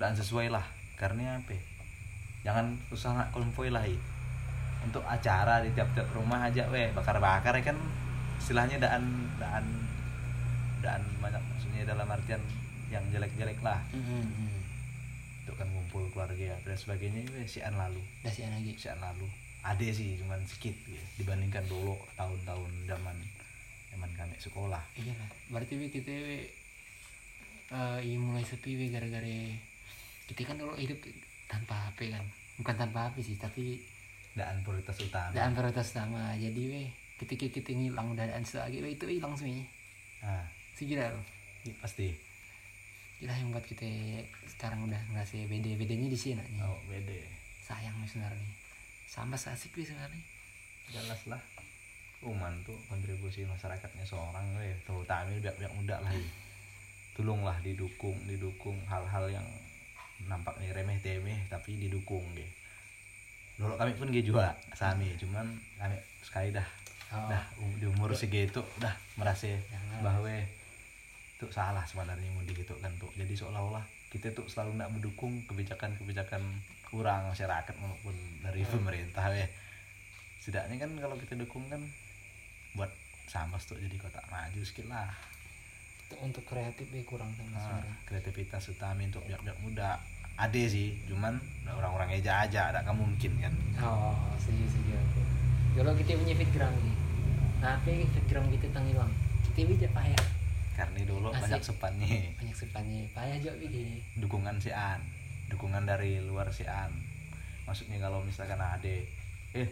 Dan 0.02 0.18
sesuai 0.18 0.50
lah 0.50 0.66
karena 0.98 1.38
apa 1.38 1.54
ya? 1.54 1.62
jangan 2.44 2.76
usah 2.90 3.14
nak 3.14 3.30
konvoy 3.30 3.70
lah 3.70 3.86
i. 3.86 3.96
untuk 4.84 5.00
acara 5.06 5.64
di 5.64 5.72
tiap-tiap 5.72 6.12
rumah 6.12 6.44
aja 6.44 6.68
weh 6.68 6.92
bakar-bakar 6.92 7.56
ya 7.56 7.72
kan 7.72 7.78
istilahnya 8.44 8.76
daan 8.76 9.08
daan 9.40 9.64
daan 10.84 11.00
banyak 11.16 11.40
maksudnya 11.40 11.88
dalam 11.88 12.04
artian 12.04 12.44
yang 12.92 13.00
jelek-jelek 13.08 13.56
lah. 13.64 13.80
Hmm, 13.88 14.04
hmm, 14.04 14.20
hmm. 14.20 14.60
untuk 15.40 15.56
kan 15.56 15.68
kumpul 15.72 16.04
keluarga 16.12 16.52
dan 16.60 16.76
sebagainya 16.76 17.24
weh 17.32 17.48
sian 17.48 17.72
lalu. 17.72 18.04
Dah 18.20 18.28
sih 18.28 18.44
lagi. 18.44 18.76
Sian 18.76 19.00
lalu. 19.00 19.24
Ada 19.64 19.88
sih 19.96 20.20
cuman 20.20 20.44
sedikit 20.44 20.76
ya, 20.92 21.00
dibandingkan 21.16 21.64
dulu 21.72 21.96
tahun-tahun 22.20 22.68
zaman 22.84 23.16
zaman 23.96 24.10
kami 24.12 24.36
sekolah. 24.36 24.84
Iya 25.00 25.16
lah 25.16 25.28
berarti 25.48 25.80
we 25.80 25.88
kita 25.88 26.12
we, 26.12 26.38
eh, 27.72 27.98
iya 28.04 28.16
mulai 28.20 28.44
sepi 28.44 28.76
we 28.76 28.92
gara-gara 28.92 29.56
kita 30.28 30.44
kan 30.44 30.60
dulu 30.60 30.76
hidup 30.76 31.00
tanpa 31.48 31.88
HP 31.88 32.12
kan. 32.12 32.20
Bukan 32.60 32.76
tanpa 32.76 33.08
HP 33.08 33.24
sih 33.24 33.36
tapi 33.40 33.80
dan 34.36 34.60
prioritas 34.60 35.00
utama. 35.00 35.32
dan 35.32 35.56
prioritas 35.56 35.96
utama. 35.96 36.36
Jadi 36.36 36.62
we 36.68 36.84
ketika 37.20 37.46
kita 37.46 37.70
ngilang 37.70 38.18
dan 38.18 38.30
lagi 38.34 38.78
we 38.82 38.98
itu 38.98 39.06
hilang 39.06 39.34
semuanya. 39.38 39.66
Nah, 40.24 40.44
segila 40.74 41.06
loh 41.12 41.24
iya, 41.62 41.74
pasti. 41.78 42.08
Itulah 43.22 43.36
yang 43.38 43.54
buat 43.54 43.64
kita 43.64 43.86
sekarang 44.58 44.84
udah 44.90 45.00
ngerasa 45.14 45.46
beda 45.46 45.70
bedanya 45.78 46.08
di 46.10 46.18
sini 46.18 46.42
nih 46.42 46.60
oh 46.66 46.80
beda. 46.90 47.14
Sayang 47.62 47.94
nih 48.02 48.08
sebenarnya. 48.10 48.50
Sama 49.06 49.38
asik 49.38 49.72
nih 49.78 49.86
sebenarnya. 49.86 50.22
Jelas 50.90 51.22
lah. 51.30 51.42
Uman 52.24 52.52
tuh 52.64 52.76
kontribusi 52.88 53.44
masyarakatnya 53.44 54.04
seorang 54.04 54.44
weh 54.56 54.74
terutama 54.88 55.28
biak-biak 55.38 55.72
muda 55.76 56.00
lah 56.00 56.12
ya. 56.12 56.28
tolonglah 57.14 57.54
didukung 57.62 58.16
didukung 58.26 58.74
hal-hal 58.90 59.30
yang 59.30 59.46
nampaknya 60.26 60.74
remeh 60.74 60.98
temeh 60.98 61.46
tapi 61.46 61.78
didukung 61.78 62.26
deh 62.34 62.48
dulu 63.54 63.78
kami 63.78 63.94
pun 63.94 64.10
gitu 64.10 64.34
juga 64.34 64.50
sami. 64.74 65.14
Cuman 65.14 65.46
kami 65.78 65.94
sekali 66.26 66.50
dah 66.50 66.66
oh, 67.16 67.28
dah 67.28 67.42
um- 67.56 67.76
di 67.76 67.86
umur 67.86 68.10
segitu 68.12 68.60
dah 68.76 68.90
merasa 69.14 69.46
Jangan. 69.46 70.00
bahwa 70.02 70.30
itu 71.34 71.46
salah 71.48 71.84
sebenarnya 71.84 72.28
mau 72.30 72.42
gitu 72.42 72.74
kan 72.76 72.90
tuh 72.96 73.10
jadi 73.14 73.32
seolah-olah 73.32 73.82
kita 74.08 74.30
tuh 74.30 74.46
selalu 74.46 74.76
nak 74.76 74.90
mendukung 74.90 75.42
kebijakan-kebijakan 75.44 76.42
kurang 76.84 77.26
masyarakat 77.26 77.74
maupun 77.76 78.14
dari 78.40 78.62
Hmm. 78.62 78.72
pemerintah 78.72 79.26
weh 79.28 79.48
setidaknya 80.38 80.76
kan 80.78 80.90
kalau 80.96 81.16
kita 81.16 81.34
dukung 81.34 81.66
kan 81.66 81.82
buat 82.72 82.90
sama 83.24 83.56
tuh 83.58 83.78
jadi 83.78 83.96
kota 83.96 84.20
maju 84.28 84.60
sedikit 84.60 84.86
lah. 84.86 85.08
Untuk, 86.04 86.18
untuk 86.20 86.44
kreatif 86.44 86.84
we 86.90 87.00
kurang 87.02 87.32
sama 87.32 87.80
Nah, 87.80 87.96
kreativitas 88.04 88.68
utama 88.68 89.00
untuk 89.00 89.24
biak-biak 89.24 89.56
muda 89.58 89.96
ada 90.36 90.62
sih. 90.66 91.00
Cuman 91.08 91.40
orang-orang 91.64 92.12
eja 92.12 92.44
aja 92.44 92.68
ada 92.68 92.84
kan 92.84 92.92
mungkin 92.92 93.32
kan. 93.40 93.54
Oh 93.80 94.12
setuju 94.36 94.68
setuju 94.68 94.92
aku. 94.94 95.20
Dulu 95.74 95.90
kita 95.96 96.14
punya 96.14 96.34
background 96.36 96.78
nih 96.78 96.96
apa 97.64 97.90
background 98.12 98.48
kita 98.52 98.68
tenggelam 98.70 99.10
kita 99.50 99.70
bisa 99.70 99.88
payah. 99.90 100.24
Karena 100.74 101.00
dulu 101.06 101.30
Asik. 101.30 101.42
banyak 101.46 101.62
sepannya. 101.62 102.18
Banyak 102.34 102.56
sepannya. 102.58 103.02
Payah 103.14 103.36
juga 103.38 103.54
begini 103.62 104.02
dukungan 104.18 104.58
si 104.58 104.74
An. 104.74 105.00
Dukungan 105.46 105.86
dari 105.86 106.18
luar 106.20 106.50
si 106.50 106.66
An. 106.66 106.90
Maksudnya 107.64 108.02
kalau 108.02 108.20
misalkan 108.26 108.58
ada 108.58 108.94
eh 109.54 109.68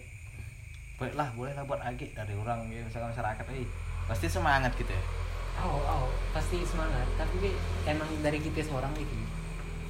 baiklah 0.97 1.35
boleh 1.35 1.53
lah 1.59 1.67
buat 1.67 1.83
agi 1.83 2.15
dari 2.15 2.39
orang 2.39 2.71
ya 2.71 2.87
misalkan 2.87 3.11
masyarakat 3.11 3.45
eh 3.51 3.67
pasti 4.07 4.27
semangat 4.31 4.71
gitu 4.79 4.95
ya. 4.95 5.05
Oh 5.61 5.83
oh 5.83 6.07
pasti 6.31 6.63
semangat. 6.63 7.05
Tapi 7.19 7.51
emang 7.85 8.07
dari 8.23 8.39
kita 8.39 8.63
seorang 8.63 8.95
gitu 8.95 9.13
ya 9.13 9.29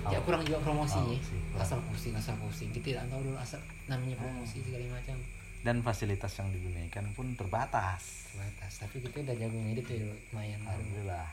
Oh. 0.02 0.18
kurang 0.26 0.42
juga 0.42 0.58
promosi 0.58 0.98
Oh, 0.98 1.14
ya 1.14 1.62
asal 1.62 1.78
pusing 1.86 2.10
asal 2.10 2.34
pusing 2.42 2.74
kita 2.74 2.90
tidak 2.90 3.06
tahu 3.06 3.22
dulu 3.22 3.38
asal 3.38 3.62
namanya 3.86 4.18
promosi 4.18 4.58
segala 4.58 4.98
macam 4.98 5.14
dan 5.62 5.82
fasilitas 5.82 6.34
yang 6.38 6.50
digunakan 6.50 7.04
pun 7.14 7.34
terbatas. 7.38 8.30
Terbatas. 8.34 8.72
Tapi 8.82 8.96
kita 9.02 9.22
udah 9.22 9.36
jago 9.38 9.58
ngedit 9.58 9.86
ya 9.86 10.10
lumayan. 10.30 10.60
Alhamdulillah. 10.66 11.28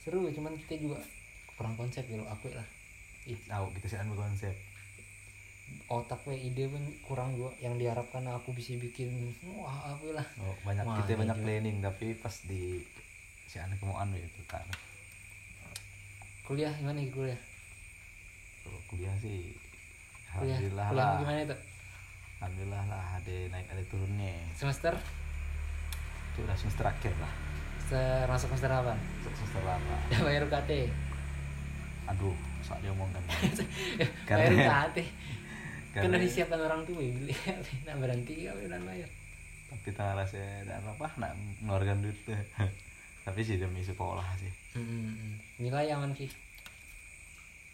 Seru 0.00 0.28
cuman 0.32 0.56
kita 0.66 0.80
juga 0.80 0.98
kurang 1.56 1.76
konsep 1.76 2.04
gitu 2.08 2.24
aku 2.24 2.52
lah. 2.52 2.66
Ih, 3.28 3.38
tahu 3.48 3.72
kita 3.76 3.86
sih 3.90 3.98
berkonsep 4.08 4.56
otak 5.86 6.18
we 6.26 6.34
ide 6.50 6.66
pun 6.66 6.82
kurang 7.02 7.34
juga 7.38 7.54
yang 7.62 7.78
diharapkan 7.78 8.26
aku 8.26 8.50
bisa 8.54 8.74
bikin 8.78 9.34
wah 9.54 9.94
apa 9.94 10.06
lah. 10.18 10.26
Oh, 10.42 10.54
banyak 10.66 10.82
Wah, 10.82 10.98
kita 11.02 11.14
banyak 11.14 11.38
juga. 11.38 11.46
planning 11.46 11.76
tapi 11.78 12.06
pas 12.18 12.34
di 12.46 12.82
si 13.46 13.56
An 13.62 13.70
kemauan 13.78 14.10
itu 14.18 14.42
kan 14.50 14.66
kuliah 16.46 16.70
gimana 16.78 16.98
nih 16.98 17.10
kuliah? 17.10 17.40
Kalau 18.62 18.80
kuliah 18.90 19.14
sih 19.22 19.54
kuliah. 20.34 20.58
alhamdulillah 20.58 20.86
kuliah 20.90 21.06
lah. 21.06 21.18
gimana 21.22 21.40
itu 21.46 21.56
alhamdulillah 22.38 22.84
lah 22.86 23.04
ada 23.16 23.36
naik 23.48 23.66
ada 23.70 23.82
turunnya. 23.86 24.34
Semester? 24.52 24.92
Itu 26.32 26.44
udah 26.44 26.56
semester 26.56 26.84
akhir 26.84 27.12
lah. 27.16 27.32
Se- 27.86 28.26
masuk 28.26 28.50
semester 28.52 28.70
apa? 28.70 28.94
Semester 29.22 29.62
lama. 29.62 29.96
Udah 30.10 30.20
bayar 30.24 30.42
UKT 30.44 30.72
aduh 32.06 32.34
saat 32.62 32.78
dia 32.82 32.94
omongkan 32.94 33.18
bayar 34.30 34.50
UKT 34.54 34.98
kan 35.90 36.06
udah 36.06 36.20
disiapkan 36.22 36.60
orang 36.60 36.86
tua 36.86 37.02
beli 37.02 37.34
nah 37.82 37.98
berhenti 37.98 38.46
kau 38.46 38.54
udah 38.54 38.78
bayar. 38.84 39.10
Tapi 39.66 39.88
tengah 39.90 40.14
rasa 40.14 40.38
dan 40.62 40.86
apa 40.86 41.06
nak 41.18 41.34
mengeluarkan 41.58 42.06
duit. 42.06 42.14
Tuh 42.22 42.38
tapi 43.26 43.40
sih 43.42 43.58
demi 43.58 43.82
sekolah 43.82 44.22
sih. 44.38 44.52
Hmm. 44.78 45.40
nilai 45.58 45.88
aman 45.90 46.12
ki 46.12 46.28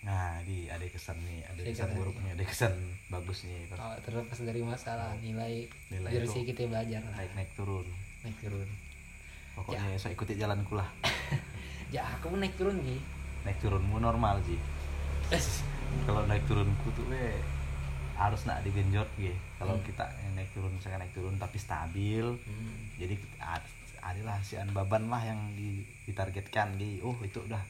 nah 0.02 0.42
di 0.42 0.66
ada 0.66 0.82
kesan 0.82 1.14
nih 1.22 1.46
ada 1.46 1.60
kesan 1.62 1.86
kesan, 1.86 1.90
buruknya 1.94 2.30
ada 2.34 2.44
kesan 2.44 2.74
bagusnya 3.06 3.54
oh, 3.78 3.94
terlepas 4.02 4.38
dari 4.42 4.60
masalah 4.60 5.14
nilai, 5.22 5.70
Nilai 5.94 6.10
biar 6.10 6.24
itu 6.26 6.32
sih 6.32 6.42
kita 6.42 6.66
belajar 6.66 7.00
naik 7.14 7.30
naik 7.38 7.50
turun. 7.54 7.86
Naik 8.26 8.36
turun. 8.42 8.66
Pokoknya 9.54 9.94
saya 9.96 10.12
ikuti 10.12 10.34
jalanku 10.34 10.74
lah. 10.74 10.88
Ya 11.94 12.08
aku 12.08 12.32
naik 12.34 12.56
turun 12.56 12.80
ki 12.80 12.96
naik 13.44 13.58
turunmu 13.60 14.00
normal 14.00 14.40
sih 14.42 14.56
kalau 16.06 16.24
naik 16.24 16.40
turunku 16.46 16.88
tuh 16.94 17.04
we 17.10 17.20
harus 18.16 18.46
nak 18.46 18.62
digenjot 18.62 19.08
gitu 19.18 19.34
kalau 19.58 19.76
Hmm. 19.76 19.84
kita 19.84 20.04
naik 20.32 20.48
turun 20.54 20.72
misalkan 20.72 21.04
naik 21.04 21.12
turun 21.12 21.36
tapi 21.36 21.58
stabil 21.58 22.24
hmm. 22.24 22.96
jadi 22.96 23.14
ad- 23.40 23.76
adalah 24.00 24.40
si 24.40 24.56
baban 24.72 25.06
lah 25.06 25.20
yang 25.20 25.38
di- 25.52 25.84
ditargetkan 26.06 26.74
gitu 26.76 27.12
oh 27.12 27.16
itu 27.20 27.38
udah 27.38 27.60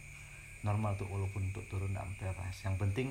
normal 0.62 0.94
tuh 0.94 1.10
walaupun 1.10 1.42
untuk 1.50 1.66
turun 1.66 1.90
sampai 1.90 2.30
pas 2.32 2.54
yang 2.62 2.78
penting 2.78 3.10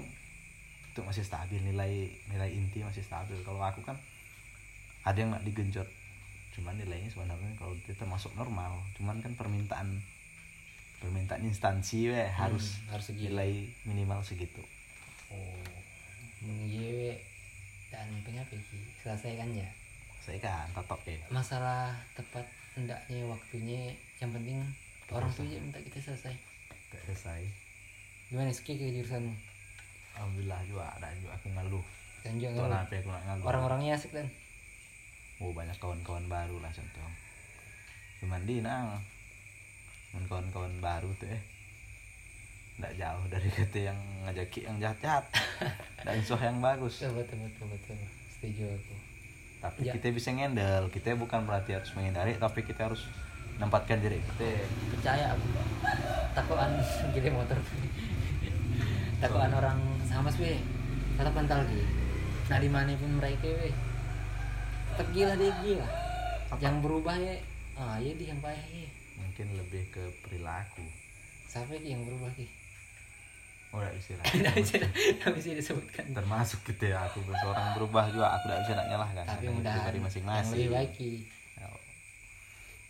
itu 0.92 1.00
masih 1.04 1.24
stabil 1.24 1.60
nilai 1.64 2.08
nilai 2.28 2.50
inti 2.52 2.84
masih 2.84 3.04
stabil. 3.04 3.40
Kalau 3.44 3.60
aku 3.60 3.80
kan 3.80 3.96
ada 5.04 5.16
yang 5.16 5.32
nak 5.32 5.44
digenjot. 5.44 5.88
Cuman 6.52 6.76
nilainya 6.76 7.08
sebenarnya 7.08 7.56
kalau 7.56 7.72
kita 7.88 8.04
masuk 8.04 8.36
normal. 8.36 8.76
Cuman 9.00 9.24
kan 9.24 9.32
permintaan 9.36 10.00
permintaan 11.00 11.48
instansi 11.48 12.12
we 12.12 12.20
harus 12.20 12.84
Hmm, 12.84 12.94
harus 12.96 13.06
segitu. 13.08 13.32
nilai 13.32 13.52
minimal 13.88 14.20
segitu. 14.22 14.62
Oh 15.32 15.64
mengiwe 16.42 17.16
dan 17.88 18.08
penyapa 18.26 18.52
ki 18.52 18.80
selesai 19.00 19.40
kan 19.40 19.50
ya? 19.56 19.70
Saya 20.20 20.38
kan 20.44 20.68
tetap 20.72 21.00
ya. 21.08 21.18
Masalah 21.32 21.96
tepat 22.14 22.44
hendaknya 22.76 23.26
waktunya. 23.26 23.96
Yang 24.20 24.32
penting 24.38 24.58
orang 25.10 25.32
tuh 25.34 25.44
aja 25.48 25.58
minta 25.58 25.80
kita 25.82 25.98
selesai 25.98 26.36
Gak 26.92 27.02
selesai. 27.08 27.42
Gimana 28.30 28.52
ski 28.52 28.76
ke 28.76 28.92
jurusanmu 28.92 29.34
alhamdulillah 30.12 30.60
juga 30.68 30.86
ada 30.92 31.08
juga 31.16 31.32
aku 31.34 31.48
ngeluh 31.56 31.86
dan 32.22 32.36
juga 32.36 32.50
ngeluh. 32.52 32.68
kenapa 32.68 32.94
aku 32.94 33.10
ngeluh 33.10 33.46
orang-orangnya 33.48 33.92
asik 33.96 34.12
dan. 34.12 34.28
Oh 35.42 35.50
banyak 35.56 35.74
kawan-kawan 35.82 36.28
baru 36.30 36.62
lah 36.62 36.70
contoh. 36.70 37.08
Cuman 38.22 38.46
di 38.46 38.62
Cuman 38.62 40.24
kawan-kawan 40.28 40.74
baru 40.78 41.10
tuh 41.18 41.32
eh. 41.32 41.42
Nggak 42.78 42.94
jauh 43.00 43.26
dari 43.32 43.50
kita 43.50 43.80
yang 43.90 44.00
ngajaki 44.28 44.60
yang 44.70 44.78
jahat-jahat. 44.78 45.26
Dan 46.06 46.22
soh 46.22 46.38
yang 46.38 46.62
bagus. 46.62 47.02
Betul 47.02 47.26
betul 47.26 47.38
betul 47.48 47.66
betul. 47.74 47.98
Setuju 48.38 48.64
aku. 48.70 48.96
Tapi 49.62 49.80
Ya. 49.86 49.94
kita 49.98 50.10
bisa 50.14 50.30
ngendel 50.34 50.90
kita 50.90 51.14
bukan 51.14 51.46
berarti 51.46 51.78
harus 51.78 51.90
menghindari 51.94 52.34
tapi 52.38 52.66
kita 52.66 52.90
harus 52.90 53.06
menempatkan 53.62 54.02
diri. 54.02 54.18
Percaya 54.90 55.38
aku. 55.38 55.46
Takuan 56.34 56.72
gede 57.14 57.30
motor. 57.30 57.62
Takuan 59.22 59.54
orang 59.54 59.78
sama 60.10 60.34
sih 60.34 60.58
tetap 61.14 61.38
mental 61.38 61.62
gitu 61.70 61.86
nah 62.52 62.60
di 62.60 62.68
mana 62.68 62.92
pun 63.00 63.16
mereka 63.16 63.48
weh. 63.48 63.72
Tetap 64.92 65.08
gila 65.16 65.40
dia 65.40 65.56
gila. 65.64 65.88
Yang 66.60 66.76
berubah 66.84 67.16
ya. 67.16 67.36
Ah 67.80 67.96
iya 67.96 68.12
dia 68.20 68.36
yang 68.36 68.44
payah 68.44 68.68
ya. 68.68 68.90
Mungkin 69.24 69.48
lebih 69.56 69.88
ke 69.88 70.04
perilaku. 70.28 70.84
Siapa 71.48 71.80
yang 71.80 72.04
berubah 72.04 72.28
ki? 72.36 72.44
Oh 73.72 73.80
bisa 73.96 74.20
tidak 74.28 74.52
bisa 74.60 74.84
tidak 74.84 75.32
bisa 75.32 75.50
disebutkan. 75.56 76.12
Termasuk 76.12 76.60
kita 76.68 76.92
ya 76.92 77.08
aku. 77.08 77.24
Seorang 77.24 77.80
berubah 77.80 78.12
juga 78.12 78.36
aku 78.36 78.52
tidak 78.52 78.60
bisa 78.68 78.72
nak 78.76 78.88
nyalahkan. 78.92 79.24
Tapi 79.24 79.46
mudah 79.48 79.72
yang 79.88 80.04
masing-masing. 80.04 80.52
lebih 80.60 80.72
baik 80.76 80.92
Ya, 81.00 81.41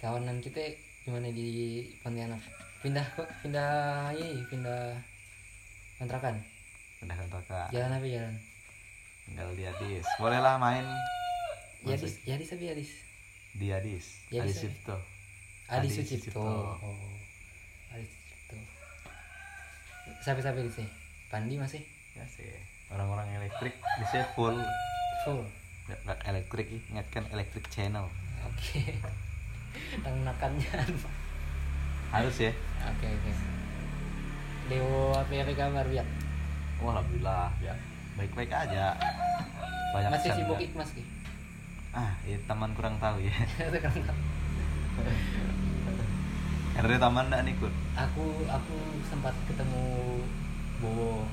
kawanan 0.02 0.42
kita 0.42 0.60
gimana 1.06 1.30
di 1.30 1.86
Pontianak 2.02 2.42
pindah 2.82 3.06
kok 3.14 3.30
pindah 3.46 4.10
iya 4.18 4.42
pindah 4.50 4.98
kontrakan 6.02 6.42
udah 7.06 7.16
kan 7.16 7.28
kakak 7.30 7.68
jalan 7.70 7.94
apa 7.94 8.08
jalan 8.10 8.36
tinggal 9.30 9.50
di 9.54 9.64
Adis 9.70 10.06
bolehlah 10.18 10.58
main 10.58 10.86
Yadis 11.86 12.26
Yadis 12.26 12.50
apa 12.58 12.64
Yadis 12.74 12.92
di 13.54 13.68
Adis 13.70 14.06
Adis 14.34 14.58
apa? 14.58 14.64
Cipto 14.66 14.98
Adi 15.72 15.88
Adi 15.88 16.04
Sucipto. 16.04 16.20
Sucipto. 16.20 16.44
Oh. 16.44 17.96
Adi 17.96 18.04
Sucipto. 18.04 18.58
Sampai-sampai 20.20 20.68
di 20.68 20.72
sini. 20.76 20.92
Pandi 21.32 21.56
masih 21.56 21.80
ya 22.12 22.28
sih 22.28 22.52
orang-orang 22.92 23.40
elektrik 23.40 23.80
bisa 24.04 24.28
full 24.36 24.60
full. 25.24 25.48
Nggak- 25.88 26.28
elektrik 26.28 26.68
ingatkan 26.92 27.24
elektrik 27.32 27.64
channel 27.72 28.12
Oke. 28.44 29.00
Tangnakannya. 30.00 30.72
harus 32.12 32.36
ya 32.38 32.52
Oke 32.82 33.08
oke. 33.08 33.32
Dewo 34.68 35.12
apa 35.12 35.32
apa 35.32 35.54
kabar 35.54 35.88
ya? 35.88 36.04
Wah, 36.78 36.96
alhamdulillah 36.96 37.48
ya 37.60 37.74
baik-baik 38.14 38.50
aja 38.50 38.92
banyak 39.92 40.10
Masih 40.10 40.32
sibuk 40.34 40.56
nggak? 40.56 40.68
ikmas 40.68 40.90
ki. 40.92 41.04
ah 41.92 42.12
ya 42.24 42.36
teman 42.42 42.72
kurang 42.72 42.96
tahu 42.98 43.20
ya 43.20 43.32
Sekarang 43.72 43.96
tak. 44.02 44.18
karena 46.74 46.96
taman 46.98 47.26
enggak 47.28 47.42
nih 47.44 47.54
Kut? 47.56 47.74
aku 47.94 48.26
aku 48.46 48.76
sempat 49.04 49.36
ketemu 49.46 49.84
Bowo. 50.80 51.28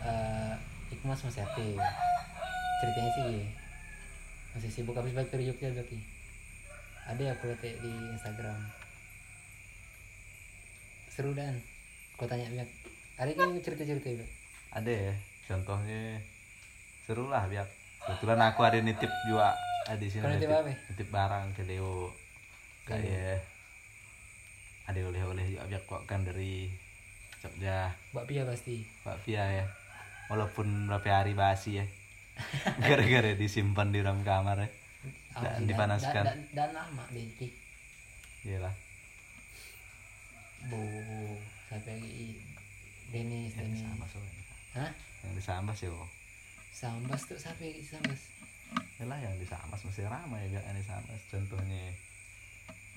Eh, 0.00 0.54
Ikmas 0.90 1.20
masih 1.20 1.42
aktif. 1.42 1.74
Ceritanya 2.78 3.10
sih 3.10 3.30
masih 4.52 4.70
sibuk 4.70 4.94
habis 4.94 5.10
balik 5.10 5.26
dari 5.28 5.44
Jogja 5.44 5.68
berarti. 5.68 5.98
Ada 7.04 7.36
aku 7.36 7.52
lihat 7.52 7.60
ya 7.60 7.74
di 7.84 7.92
Instagram. 8.16 8.58
Seru 11.12 11.36
dan. 11.36 11.60
Kau 12.16 12.24
tanya 12.26 12.48
biar. 12.48 12.68
Ada 13.20 13.30
kan 13.36 13.54
cerita-cerita 13.60 14.08
ya? 14.10 14.26
ada 14.74 14.90
ya 14.90 15.14
contohnya 15.46 16.18
seru 17.06 17.30
lah 17.30 17.46
biar 17.46 17.62
kebetulan 18.02 18.42
aku 18.42 18.60
ada 18.66 18.78
nitip 18.82 19.10
juga 19.30 19.54
ada 19.86 20.02
di 20.02 20.10
sini 20.10 20.26
nitip 20.26 20.50
apa? 20.50 20.74
nitip 20.90 21.08
barang 21.14 21.46
ke 21.54 21.62
Ke 21.62 21.78
kayak 22.90 23.38
ada 24.90 25.00
oleh-oleh 25.00 25.46
juga 25.46 25.64
biar 25.70 25.82
kok 25.86 26.02
kan 26.10 26.26
dari 26.26 26.68
Jogja 27.40 27.92
Mbak 28.12 28.24
Pia 28.28 28.42
pasti. 28.44 28.82
Pak 29.06 29.16
Pia 29.22 29.62
ya 29.62 29.64
walaupun 30.26 30.90
berapa 30.90 31.22
hari 31.22 31.38
basi 31.38 31.78
ya 31.78 31.86
gara-gara 32.84 33.38
disimpan 33.38 33.94
di 33.94 34.02
dalam 34.02 34.26
kamar 34.26 34.66
ya 34.66 34.68
Dan 35.34 35.66
dipanaskan. 35.66 36.24
Dan, 36.24 36.38
dan, 36.54 36.68
dan 36.70 36.70
lama. 36.72 37.04
Ki. 37.12 37.48
iyalah 38.44 38.74
Bu, 40.64 40.80
sampai 41.68 42.00
lagi 42.00 42.40
Denis, 43.12 43.52
Denis. 43.52 43.84
Sambas 43.84 44.12
oh. 44.16 44.24
Hah? 44.80 44.90
yang 45.24 45.34
di 45.36 45.42
Sambas 45.44 45.78
ya 45.80 45.92
oh. 45.92 46.08
Sambas 46.74 47.20
tuh 47.28 47.38
sampai 47.38 47.78
Sambas. 47.84 48.32
Yalah 48.98 49.18
yang 49.20 49.36
di 49.36 49.46
Sambas 49.46 49.80
masih 49.84 50.08
ramai 50.08 50.48
ya 50.48 50.60
di 50.72 50.84
Sambas 50.84 51.20
contohnya 51.28 51.92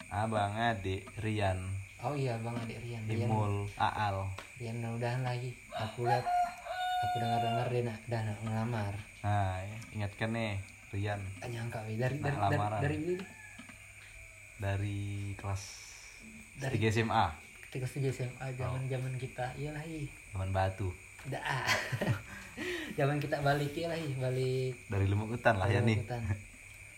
abang 0.07 0.55
adik 0.55 1.03
Rian 1.19 1.59
Oh 1.99 2.15
iya 2.15 2.39
bang 2.39 2.55
adik 2.55 2.79
Rian. 2.79 3.03
Rian, 3.09 3.27
Imul 3.27 3.67
Aal 3.75 4.29
Rian 4.61 4.79
udahan 4.79 5.25
lagi. 5.25 5.51
Aku 5.75 6.07
lihat, 6.07 6.23
aku 7.03 7.15
dengar 7.19 7.39
dengar 7.43 7.67
dia 7.73 7.81
nak 7.83 7.99
dah 8.07 8.21
nak 8.23 8.39
ngelamar. 8.45 8.93
nah 9.25 9.59
ingatkan 9.91 10.31
nih 10.31 10.55
Rian. 10.91 11.19
Tak 11.43 11.49
nyangka 11.51 11.79
weh. 11.83 11.99
dari 11.99 12.15
Nak 12.17 12.23
dari 12.23 12.37
dari, 12.37 12.55
lamaran. 12.55 12.79
dari 12.79 12.95
beli 12.97 13.15
dari 14.57 14.99
kelas 15.37 15.63
Dari- 16.57 16.79
3 16.81 16.89
SMA 16.89 17.25
ketika 17.67 17.85
sejak 17.85 18.13
SMA 18.15 18.47
zaman 18.55 18.87
zaman 18.87 19.13
kita. 19.19 19.45
Iyalah 19.59 19.83
i 19.85 20.07
Taman 20.33 20.51
Batu. 20.55 20.89
Dah. 21.27 21.67
Zaman 22.97 23.21
kita 23.21 23.43
balik 23.45 23.75
iyalah 23.77 23.99
i 23.99 24.09
balik. 24.17 24.73
Dari 24.89 25.05
Lumuk 25.05 25.37
Hutan 25.37 25.61
lah 25.61 25.69
ya 25.69 25.83
nih. 25.83 26.01
Hutan. 26.01 26.23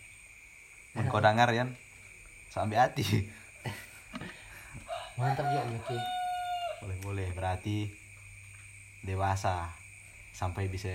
mun 0.96 1.06
kau 1.10 1.20
dengar 1.20 1.50
Rian. 1.50 1.74
Sampai 2.48 2.80
hati. 2.80 3.04
Mantap 5.20 5.44
ya 5.52 5.60
oke 5.60 5.98
boleh 6.80 6.96
boleh. 7.04 7.28
Berarti 7.36 7.92
dewasa. 9.04 9.68
Sampai 10.32 10.72
bisa 10.72 10.88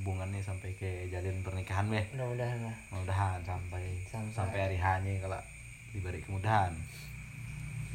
hubungannya 0.00 0.40
sampai 0.40 0.72
ke 0.80 1.12
jalin 1.12 1.44
pernikahan 1.44 1.84
weh. 1.92 2.00
Mudah-mudahan 2.16 2.56
lah 2.64 2.72
mudah-mudahan 2.88 3.36
sampai 3.44 3.84
Sampai- 4.08 4.32
sampai, 4.32 4.58
hari 4.64 4.78
hanya 4.80 5.12
kalau 5.20 5.36
diberi 5.92 6.24
kemudahan. 6.24 6.72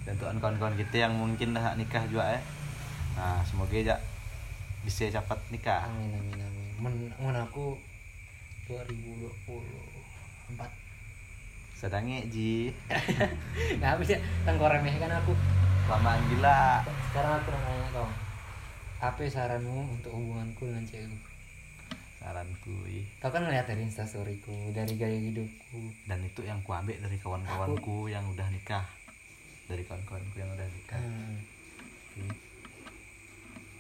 Dan 0.06 0.14
untuk 0.14 0.30
kawan-kawan 0.38 0.78
kita 0.78 1.10
yang 1.10 1.18
mungkin 1.18 1.58
dah 1.58 1.74
nikah 1.74 2.06
juga 2.06 2.38
ya 2.38 2.42
nah 3.16 3.40
semoga 3.48 3.72
aja 3.74 3.96
bisa 4.86 5.10
cepat 5.10 5.40
nikah. 5.50 5.90
Amin 5.90 6.14
amin 6.14 6.46
amin. 6.46 6.68
Men, 6.78 6.94
men 7.18 7.38
aku 7.42 7.74
2024 8.70 10.62
sedangnya 11.74 12.22
ji. 12.30 12.70
Nggak 13.82 13.90
habis 13.98 14.14
ya 14.14 14.20
tengkoremeh 14.46 14.94
kan 15.02 15.10
aku. 15.16 15.34
Lamaan 15.90 16.22
gila. 16.30 16.84
Sekarang 17.10 17.40
aku 17.42 17.50
nanya 17.56 17.88
kau 17.96 18.06
apa 19.00 19.22
saranmu 19.26 19.96
untuk 19.96 20.12
hubunganku 20.12 20.68
dengan 20.70 20.84
cewekku 20.86 21.34
saranku 22.26 22.74
ih. 22.90 23.06
kau 23.22 23.30
kan 23.30 23.46
ngeliat 23.46 23.70
dari 23.70 23.86
instastoryku 23.86 24.74
dari 24.74 24.98
gaya 24.98 25.14
hidupku. 25.14 25.94
Dan 26.10 26.26
itu 26.26 26.42
yang 26.42 26.58
ku 26.66 26.74
ambil 26.74 26.98
dari 26.98 27.22
kawan-kawanku 27.22 28.10
yang 28.10 28.26
udah 28.34 28.50
nikah. 28.50 28.82
Dari 29.70 29.86
kawan-kawanku 29.86 30.34
yang 30.34 30.50
udah 30.50 30.66
nikah. 30.66 30.98
Hmm. 30.98 32.34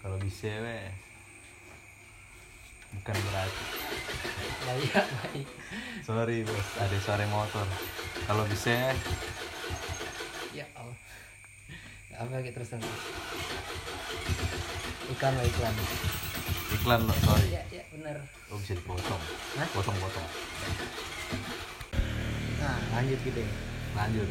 Kalau 0.05 0.21
bisa 0.21 0.53
weh. 0.61 0.93
Bukan 3.01 3.15
berarti. 3.17 3.63
Iya 4.65 5.01
baik. 5.01 5.47
Sorry 6.05 6.45
bos. 6.45 6.67
Ada 6.77 6.97
suara 7.01 7.25
motor. 7.33 7.65
Kalau 8.29 8.45
bisa 8.45 8.93
ya 10.53 10.69
Allah. 10.77 10.97
Apa 12.13 12.29
lagi 12.29 12.53
terus 12.53 12.77
iklan 15.05 15.33
lah 15.33 15.45
iklan. 15.49 15.73
Iklan 16.77 16.99
lo 17.09 17.15
sorry. 17.25 17.49
Ya 17.49 17.65
ya 17.73 17.74
benar 17.95 18.17
oh 18.51 18.57
bisa 18.59 18.73
dipotong. 18.75 19.21
Hah? 19.57 19.67
potong-potong. 19.73 20.27
Nah 22.61 22.77
lanjut 22.97 23.19
gitu 23.23 23.39
ya. 23.39 23.51
Lanjut. 23.95 24.29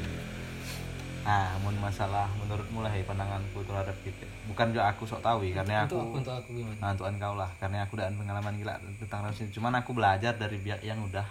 Nah 1.24 1.56
mun 1.64 1.76
masalah 1.80 2.28
menurutmu 2.36 2.84
lah 2.84 2.92
ya 2.92 3.00
pandanganku 3.08 3.64
terhadap 3.64 3.96
kita 4.04 4.28
bukan 4.44 4.76
juga 4.76 4.92
aku 4.92 5.08
sok 5.08 5.24
tahu 5.24 5.40
ya, 5.48 5.64
karena 5.64 5.88
aku 5.88 5.96
untuk 6.20 6.36
aku 6.36 6.52
gimana? 6.52 6.76
Nah 6.84 6.88
untuk 6.92 7.08
engkau 7.08 7.32
lah. 7.32 7.50
Karena 7.56 7.88
aku 7.88 7.96
udah 7.96 8.12
pengalaman 8.12 8.54
gila 8.60 8.74
tentang 9.00 9.24
relasi 9.24 9.48
cuman 9.48 9.80
aku 9.80 9.90
belajar 9.96 10.36
dari 10.36 10.60
pihak 10.60 10.84
yang 10.84 11.00
udah 11.00 11.24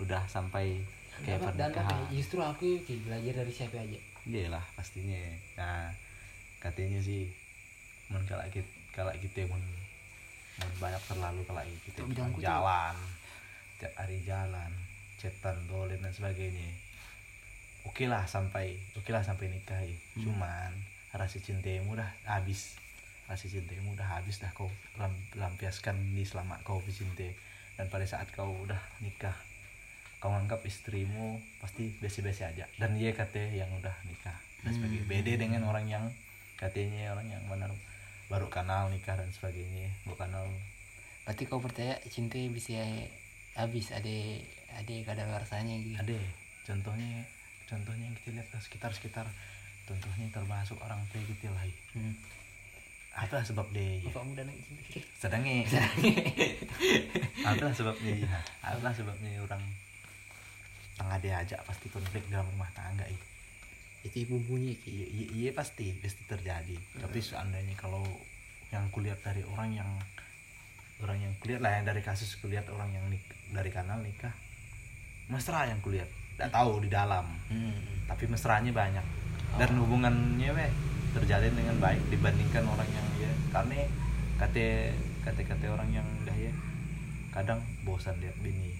udah 0.00 0.24
sampai 0.24 0.80
kayak 1.20 1.44
apa? 1.44 1.52
Ya, 1.52 1.68
pernikahan. 1.68 2.00
justru 2.08 2.40
aku 2.40 2.80
belajar 2.88 3.32
dari 3.44 3.52
siapa 3.52 3.76
aja. 3.76 4.00
Iya 4.24 4.48
lah 4.48 4.64
pastinya. 4.72 5.20
Nah 5.60 5.92
katanya 6.64 7.00
sih 7.04 7.28
mun 8.08 8.24
kalau 8.24 8.44
kita 8.48 8.68
kalau 8.96 9.12
kita 9.20 9.44
mun 9.46 9.60
banyak 10.76 11.02
terlalu 11.04 11.40
kalau 11.42 11.60
tuh. 11.88 12.06
jalan 12.38 12.94
tiap 13.76 13.92
hari 13.94 14.18
jalan 14.22 14.70
cetan 15.16 15.56
dolin 15.66 15.98
dan 15.98 16.10
sebagainya 16.10 16.68
oke 17.82 18.04
lah 18.04 18.24
sampai 18.24 18.76
oke 18.94 19.08
lah 19.08 19.20
sampai 19.20 19.48
nikah 19.48 19.80
ya. 19.80 19.96
Hmm. 20.14 20.22
cuman 20.24 20.70
rasa 21.10 21.36
cintamu 21.36 21.92
udah 21.92 22.08
habis 22.24 22.76
rasa 23.24 23.46
cintamu 23.46 23.92
udah 23.92 24.08
habis 24.10 24.38
dah 24.38 24.50
kau 24.50 24.68
lam- 24.94 25.26
lampiaskan 25.34 25.96
di 26.10 26.22
selama 26.22 26.60
kau 26.60 26.78
bercinta 26.78 27.26
dan 27.74 27.88
pada 27.88 28.04
saat 28.04 28.28
kau 28.30 28.52
udah 28.58 28.78
nikah 29.00 29.34
kau 30.18 30.30
anggap 30.30 30.60
istrimu 30.62 31.40
pasti 31.58 31.88
biasa-biasa 31.96 32.52
aja 32.52 32.64
dan 32.76 32.92
dia 32.94 33.10
katanya 33.10 33.64
yang 33.64 33.70
udah 33.74 33.96
nikah 34.04 34.36
dan 34.60 34.72
sebagainya 34.72 35.02
Hmm. 35.02 35.12
beda 35.16 35.32
dengan 35.34 35.62
orang 35.64 35.86
yang 35.86 36.04
katanya 36.54 37.10
orang 37.10 37.24
yang 37.26 37.40
benar 37.46 37.72
baru 38.30 38.46
kenal 38.46 38.86
nikah 38.94 39.18
dan 39.18 39.26
sebagainya. 39.34 39.90
Baru 40.06 40.16
kenal. 40.16 40.46
Berarti 41.26 41.42
kau 41.50 41.58
percaya 41.58 41.98
cinta 42.06 42.38
bisa 42.48 42.78
habis 43.58 43.90
ada 43.90 44.16
ada 44.78 44.94
kadar 45.02 45.26
rasanya 45.34 45.74
gitu? 45.82 45.98
Ada 45.98 46.18
contohnya 46.62 47.26
contohnya 47.66 48.06
yang 48.06 48.16
kita 48.22 48.38
lihat 48.38 48.46
sekitar 48.62 48.94
sekitar 48.94 49.26
contohnya 49.84 50.30
termasuk 50.30 50.78
orang 50.78 51.02
tua 51.10 51.20
kita 51.26 51.50
lah. 51.50 51.66
Hmm. 51.98 52.14
apa 53.10 53.42
sebab 53.42 53.66
dia? 53.74 53.98
Bapak 54.06 54.22
muda 54.22 54.46
nak 54.46 54.54
cinta 54.54 55.02
sedangnya. 55.18 55.66
Apa 57.42 57.66
sebabnya 57.74 58.14
ya 58.22 58.38
apa 58.62 58.94
sebabnya 58.94 59.42
orang 59.42 59.58
tengah 60.94 61.18
diajak 61.18 61.58
pasti 61.66 61.90
konflik 61.90 62.22
dalam 62.30 62.46
rumah 62.54 62.70
tangga 62.70 63.02
ya 63.02 63.18
itu 64.00 64.24
ibu 64.24 64.40
bunyi 64.48 64.80
iya, 64.88 65.06
iya, 65.06 65.26
iya 65.36 65.50
pasti 65.52 65.92
pasti 66.00 66.24
terjadi. 66.24 66.76
Tapi 67.00 67.18
seandainya 67.20 67.76
kalau 67.76 68.04
yang 68.72 68.88
kulihat 68.94 69.20
dari 69.20 69.44
orang 69.44 69.76
yang 69.76 69.90
orang 71.04 71.18
yang 71.20 71.32
kulihat 71.40 71.60
lah 71.60 71.80
yang 71.80 71.84
dari 71.88 72.00
kasus 72.04 72.36
kulihat 72.40 72.68
orang 72.72 72.92
yang 72.92 73.04
nik, 73.08 73.24
dari 73.52 73.68
kanal 73.72 74.00
nikah 74.00 74.32
mesra 75.28 75.68
yang 75.68 75.80
kulihat. 75.84 76.08
Tidak 76.08 76.50
tahu 76.50 76.80
di 76.84 76.88
dalam. 76.88 77.28
Hmm. 77.52 77.76
tapi 78.10 78.26
mesranya 78.26 78.74
banyak. 78.74 79.06
Dan 79.54 79.78
hubungannya 79.78 80.50
we, 80.50 80.66
terjalin 81.14 81.54
dengan 81.54 81.76
baik 81.78 82.02
dibandingkan 82.10 82.64
orang 82.66 82.86
yang 82.90 83.06
ya 83.18 83.32
karena 83.50 83.86
kata 84.38 84.94
kata 85.26 85.42
kata 85.42 85.66
orang 85.70 85.90
yang 85.90 86.06
udah 86.22 86.36
ya 86.38 86.52
kadang 87.34 87.60
bosan 87.82 88.14
lihat 88.22 88.34
bini 88.42 88.74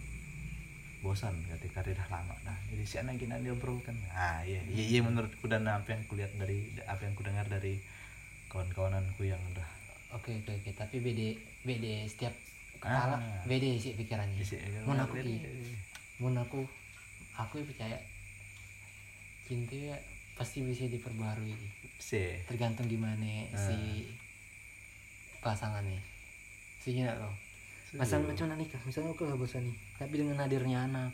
bosan 1.00 1.32
kata 1.48 1.66
kata 1.72 1.90
dah 1.96 2.08
lama. 2.12 2.36
Dah 2.44 2.56
jadi 2.68 2.84
si 2.84 2.96
anak 3.00 3.16
gini 3.16 3.32
dia 3.40 3.54
kan. 3.56 3.96
Ah 4.12 4.44
iya 4.44 4.60
iya, 4.68 4.84
iya 4.96 5.00
menurutku 5.00 5.48
dan 5.48 5.64
apa 5.64 5.96
yang 5.96 6.04
kulihat 6.06 6.32
dari 6.36 6.70
apa 6.84 7.02
yang 7.08 7.14
kudengar 7.16 7.48
dari 7.48 7.80
kawan-kawananku 8.48 9.24
yang 9.24 9.40
udah 9.52 9.68
oke 10.12 10.28
oke 10.30 10.50
oke. 10.52 10.70
Tapi 10.76 10.96
beda 11.00 11.26
beda 11.64 11.92
setiap 12.04 12.34
kepala 12.76 13.16
Ah. 13.16 13.42
beda 13.44 13.68
sih 13.76 13.96
pikirannya. 13.96 14.40
Isi 14.40 14.56
mun 14.84 15.00
aku 15.00 15.14
Ki, 15.20 15.36
mun 16.20 16.36
aku 16.36 16.60
aku 17.36 17.64
percaya 17.64 17.96
cinta 19.44 19.76
ya 19.76 19.96
pasti 20.36 20.64
bisa 20.64 20.84
diperbarui. 20.86 21.52
Si. 22.00 22.20
Tergantung 22.48 22.88
gimana 22.88 23.24
Ah. 23.52 23.56
si 23.56 24.08
pasangannya. 25.40 26.00
Si 26.80 26.96
gini 26.96 27.08
kau 27.08 27.32
Pasal 27.90 28.22
macam 28.22 28.46
nikah, 28.54 28.78
misalnya 28.86 29.10
aku 29.10 29.26
lah 29.26 29.34
bosan 29.34 29.66
nih, 29.66 29.74
tapi 30.00 30.16
dengan 30.16 30.40
hadirnya 30.40 30.88
anak, 30.88 31.12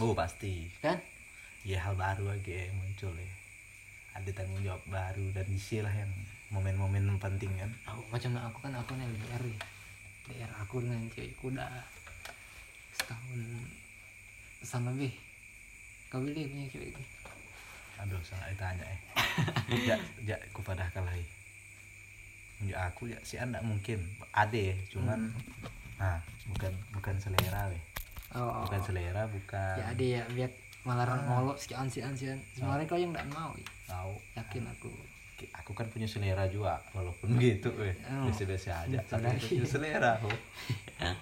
oh 0.00 0.16
pasti 0.16 0.72
kan? 0.80 0.96
ya 1.68 1.84
hal 1.84 1.92
baru 2.00 2.32
lagi 2.32 2.72
yang 2.72 2.76
muncul 2.80 3.12
ya 3.12 3.32
ada 4.16 4.30
tanggung 4.32 4.64
jawab 4.64 4.80
baru 4.88 5.28
dan 5.36 5.44
isilah 5.52 5.92
yang 5.92 6.08
momen-momen 6.48 7.20
penting 7.20 7.52
kan 7.60 7.68
Aku 7.92 8.00
macam 8.08 8.40
aku 8.40 8.58
kan 8.64 8.72
aku 8.72 8.96
nih 8.96 9.04
LDR 9.04 9.44
ya. 9.44 9.58
LDR 10.24 10.52
aku 10.64 10.74
dengan 10.80 11.02
cewekku 11.12 11.52
udah 11.52 11.82
setahun 12.94 13.40
sama 14.64 14.94
lebih. 14.96 15.12
Kau 16.08 16.22
pilih 16.22 16.46
punya 16.46 16.66
cewek 16.72 16.94
itu? 16.94 17.02
aduh 18.00 18.20
sangat 18.26 18.54
ditanya 18.54 18.84
eh 18.90 19.00
ya 19.86 19.96
ya 20.28 20.36
aku 20.50 20.60
pada 20.66 20.90
kalah 20.90 21.14
eh. 21.14 21.28
ya 22.66 22.90
aku 22.90 23.10
ya 23.10 23.18
si 23.22 23.38
anda 23.38 23.62
mungkin 23.62 24.02
ada 24.34 24.54
ya 24.54 24.74
cuman 24.90 25.30
nah 25.94 26.18
bukan 26.46 26.72
bukan 26.92 27.14
selera 27.16 27.68
weh 27.68 27.82
Oh, 28.34 28.66
bukan 28.66 28.82
selera 28.82 29.22
bukan 29.26 29.74
ya 29.78 29.84
ada 29.88 30.04
ya 30.04 30.22
biar 30.28 30.50
malah 30.82 31.06
Ah. 31.06 31.22
ngolok 31.22 31.54
sekian 31.56 31.86
sekian 31.86 32.12
sekian. 32.12 32.36
Sebenarnya 32.52 32.84
kau 32.84 32.98
yang 32.98 33.08
tidak 33.08 33.30
mau, 33.30 33.54
ya. 33.54 33.64
tahu 33.86 34.12
yakin 34.34 34.64
aku. 34.68 34.90
Aku 35.54 35.70
kan 35.72 35.86
punya 35.88 36.04
selera 36.04 36.44
juga 36.46 36.76
walaupun 36.90 37.30
gitu 37.40 37.70
weh 37.74 37.94
Oh. 38.04 38.26
biasa-biasa 38.26 38.84
aja 38.84 38.98
Itu 38.98 39.06
tapi 39.08 39.26
aku 39.28 39.46
punya 39.48 39.66
selera 39.66 40.12
oh. 40.20 40.34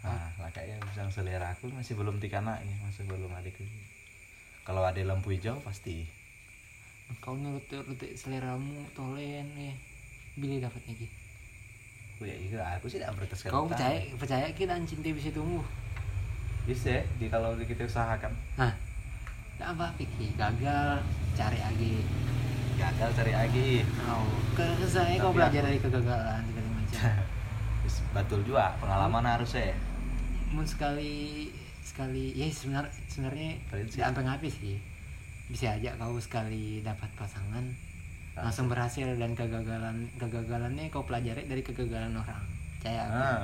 nah 0.00 0.32
lah 0.34 0.50
kayaknya 0.50 0.80
yang 0.94 1.10
selera 1.10 1.48
aku 1.50 1.68
masih 1.70 1.92
belum 1.92 2.16
tikana 2.16 2.56
ini 2.60 2.72
masih 2.80 3.04
belum 3.04 3.28
ada 3.30 3.48
ke 3.48 3.60
kalau 4.62 4.80
ada 4.80 5.00
lampu 5.02 5.28
hijau 5.30 5.60
pasti 5.60 6.08
Kau 7.18 7.34
nurut 7.34 7.66
nurut 7.66 7.98
seleramu 8.14 8.86
tolen 8.92 9.42
ya. 9.52 9.74
Bila 10.36 10.62
dapatnya 10.62 10.94
ki? 10.94 11.10
Aku 12.20 12.28
ya 12.28 12.36
iya 12.36 12.60
aku 12.76 12.84
sih 12.84 13.00
tidak 13.00 13.16
protes 13.16 13.40
Kau 13.42 13.64
percaya 13.64 13.96
percaya 14.12 14.44
kita 14.52 14.76
cinta 14.84 15.08
bisa 15.08 15.32
tumbuh? 15.32 15.64
bisa 16.62 17.00
di 17.16 17.26
kalau 17.26 17.56
kita 17.56 17.88
usahakan 17.88 18.28
Hah? 18.54 18.68
Tidak 19.56 19.64
apa 19.66 19.88
Piki, 19.96 20.36
gagal 20.36 21.00
cari 21.32 21.56
lagi. 21.58 22.04
gagal 22.76 23.08
cari 23.16 23.32
lagi 23.32 23.80
Oh, 24.04 24.28
ke 24.52 24.68
saya 24.82 25.16
kau 25.16 25.32
belajar 25.32 25.60
aku- 25.60 25.66
dari 25.66 25.78
kegagalan 25.80 26.42
segala 26.44 26.68
macam. 26.70 27.00
Betul 28.14 28.40
juga 28.42 28.76
pengalaman 28.76 29.24
harus 29.26 29.56
ya 29.56 29.72
Mun 30.50 30.64
sekali 30.64 31.48
sekali 31.80 32.36
ya 32.36 32.44
sebenar 32.48 32.84
sebenarnya 33.06 33.56
Prinsip. 33.66 33.96
tidak 33.96 34.12
sampai 34.12 34.24
ngapis 34.26 34.54
sih. 34.54 34.76
Bisa 35.48 35.72
aja 35.72 35.96
kau 35.96 36.16
sekali 36.16 36.80
dapat 36.80 37.08
pasangan 37.16 37.64
langsung 38.42 38.66
berhasil 38.66 39.08
dan 39.14 39.32
kegagalan 39.32 39.96
kegagalannya 40.14 40.88
kau 40.88 41.02
pelajari 41.02 41.44
dari 41.44 41.60
kegagalan 41.60 42.14
orang. 42.14 42.44
Percaya 42.74 43.00
aku. 43.02 43.14
ah, 43.14 43.38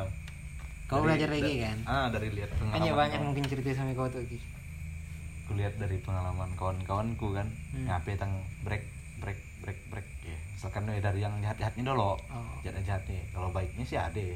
kau 0.86 0.96
dari- 0.98 1.06
belajar 1.12 1.28
lagi 1.30 1.54
kan? 1.60 1.78
ah 1.84 2.06
dari 2.08 2.28
lihat 2.30 2.50
Kan 2.50 2.58
pengalaman 2.62 2.82
ya 2.82 2.92
banyak 2.94 3.20
mungkin 3.20 3.44
cerita 3.44 3.68
sama 3.72 3.92
kau 3.92 4.06
tuh 4.06 4.22
Ki. 4.22 4.38
aku 5.42 5.52
lihat 5.54 5.74
dari 5.76 5.98
pengalaman 5.98 6.50
kawan-kawanku 6.54 7.28
kan 7.32 7.46
Hmm. 7.70 7.86
ngapain 7.86 8.16
tang 8.16 8.32
break 8.62 8.82
break 9.16 9.34
break 9.60 9.78
break 9.86 10.06
ya 10.22 10.34
misalkan 10.52 10.86
dari 10.86 11.18
yang 11.18 11.34
jahat 11.38 11.56
jahatnya 11.56 11.84
dulu 11.86 12.16
Oh. 12.26 12.56
jahat 12.60 12.82
jahatnya 12.82 13.20
kalau 13.30 13.50
baiknya 13.50 13.82
sih 13.82 13.94
ada 13.96 14.26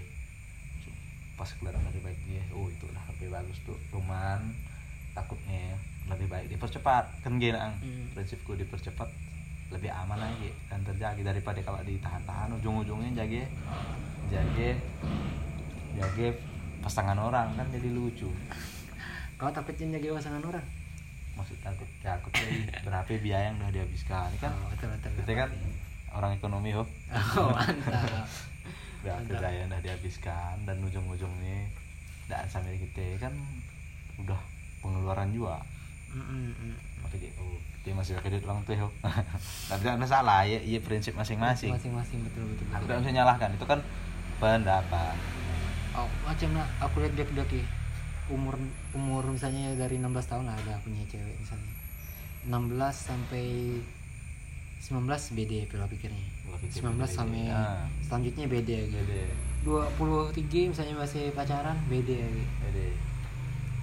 pas 1.34 1.48
kelihatan 1.50 1.80
dari 1.82 2.00
baiknya 2.00 2.42
oh 2.52 2.68
itu 2.68 2.84
lah 2.90 3.00
lebih 3.10 3.28
bagus 3.30 3.58
tuh 3.62 3.78
cuman 3.88 4.52
takutnya 5.10 5.72
lebih 6.06 6.26
baik 6.26 6.46
dipercepat 6.48 7.04
kan 7.20 7.32
gini 7.36 7.54
ang 7.54 7.72
Hmm. 7.76 8.12
prinsipku 8.12 8.52
dipercepat 8.54 9.08
lebih 9.70 9.88
aman 9.88 10.18
lagi 10.18 10.50
dan 10.66 10.82
terjaga 10.82 11.22
daripada 11.24 11.60
kalau 11.60 11.78
ditahan-tahan 11.80 12.50
ujung-ujungnya 12.52 13.10
jaga 13.16 13.42
jaga 14.28 14.68
jaga 15.92 16.26
pasangan 16.80 17.16
orang 17.16 17.54
kan 17.54 17.66
jadi 17.68 17.88
lucu 17.88 18.30
Kau 19.34 19.48
takutnya 19.48 19.96
jaga 19.96 20.18
pasangan 20.18 20.42
orang? 20.44 20.66
maksud 21.32 21.56
takut 21.58 21.88
takut 22.00 22.28
jadi 22.30 22.68
berapa 22.82 23.08
biaya 23.16 23.48
yang 23.48 23.56
udah 23.58 23.72
dihabiskan 23.72 24.28
Ini 24.28 24.38
kan 24.38 24.52
Oh, 24.52 24.68
betul 24.68 24.88
betul. 24.90 25.10
kita 25.16 25.32
kan 25.38 25.50
orang 26.12 26.32
ekonomi 26.34 26.70
oh 26.72 26.84
Oh, 27.38 27.48
mantap. 27.48 28.28
berapa 29.02 29.16
Mantap. 29.16 29.40
biaya 29.40 29.56
yang 29.56 29.70
udah 29.70 29.80
dihabiskan 29.80 30.54
dan 30.62 30.76
ujung-ujungnya 30.78 31.58
dan 32.26 32.44
sambil 32.44 32.74
kita 32.74 33.16
kan 33.18 33.32
udah 34.18 34.36
pengeluaran 34.78 35.30
juga 35.30 35.62
Mm, 36.10 36.18
mm, 36.20 36.50
mm. 36.52 36.74
makanya 37.00 37.30
oh 37.38 37.54
kita 37.80 37.96
masih 37.96 38.12
pakai 38.20 38.36
duit 38.36 38.44
orang 38.44 38.60
tua 38.68 38.76
oh. 38.84 38.92
tapi 39.72 39.80
tidak 39.80 39.96
masalah 40.04 40.44
ya 40.44 40.60
iya 40.60 40.78
prinsip 40.84 41.16
masing-masing. 41.16 41.72
Masing-masing 41.72 42.20
betul 42.28 42.44
betul. 42.52 42.66
aku 42.76 42.84
tidak 42.84 42.98
bisa 43.00 43.12
nyalahkan 43.16 43.48
itu 43.56 43.64
kan 43.64 43.80
pendapat. 44.36 45.16
Oh, 45.96 46.08
macam 46.22 46.48
nak 46.60 46.68
aku 46.76 47.00
lihat 47.00 47.12
dia 47.16 47.24
dia 47.24 47.44
umur 48.30 48.54
umur 48.92 49.24
misalnya 49.32 49.74
dari 49.74 49.96
16 49.96 50.12
tahun 50.12 50.44
lah 50.46 50.56
ada 50.60 50.76
punya 50.84 51.02
cewek 51.08 51.34
misalnya. 51.40 51.72
16 52.52 52.52
sampai 52.92 53.46
19 54.80 55.36
beda 55.40 55.58
pola 55.72 55.86
pikirnya. 55.88 56.26
Pikir 56.60 56.84
19 56.84 57.00
beda. 57.00 57.08
sampai 57.08 57.42
Ah. 57.48 57.88
selanjutnya 58.04 58.44
beda 58.44 58.76
gitu. 58.92 59.00
Jadi 59.00 59.20
23 59.64 60.72
misalnya 60.72 60.94
masih 61.00 61.32
pacaran 61.32 61.76
beda 61.88 62.16
gitu. 62.16 62.84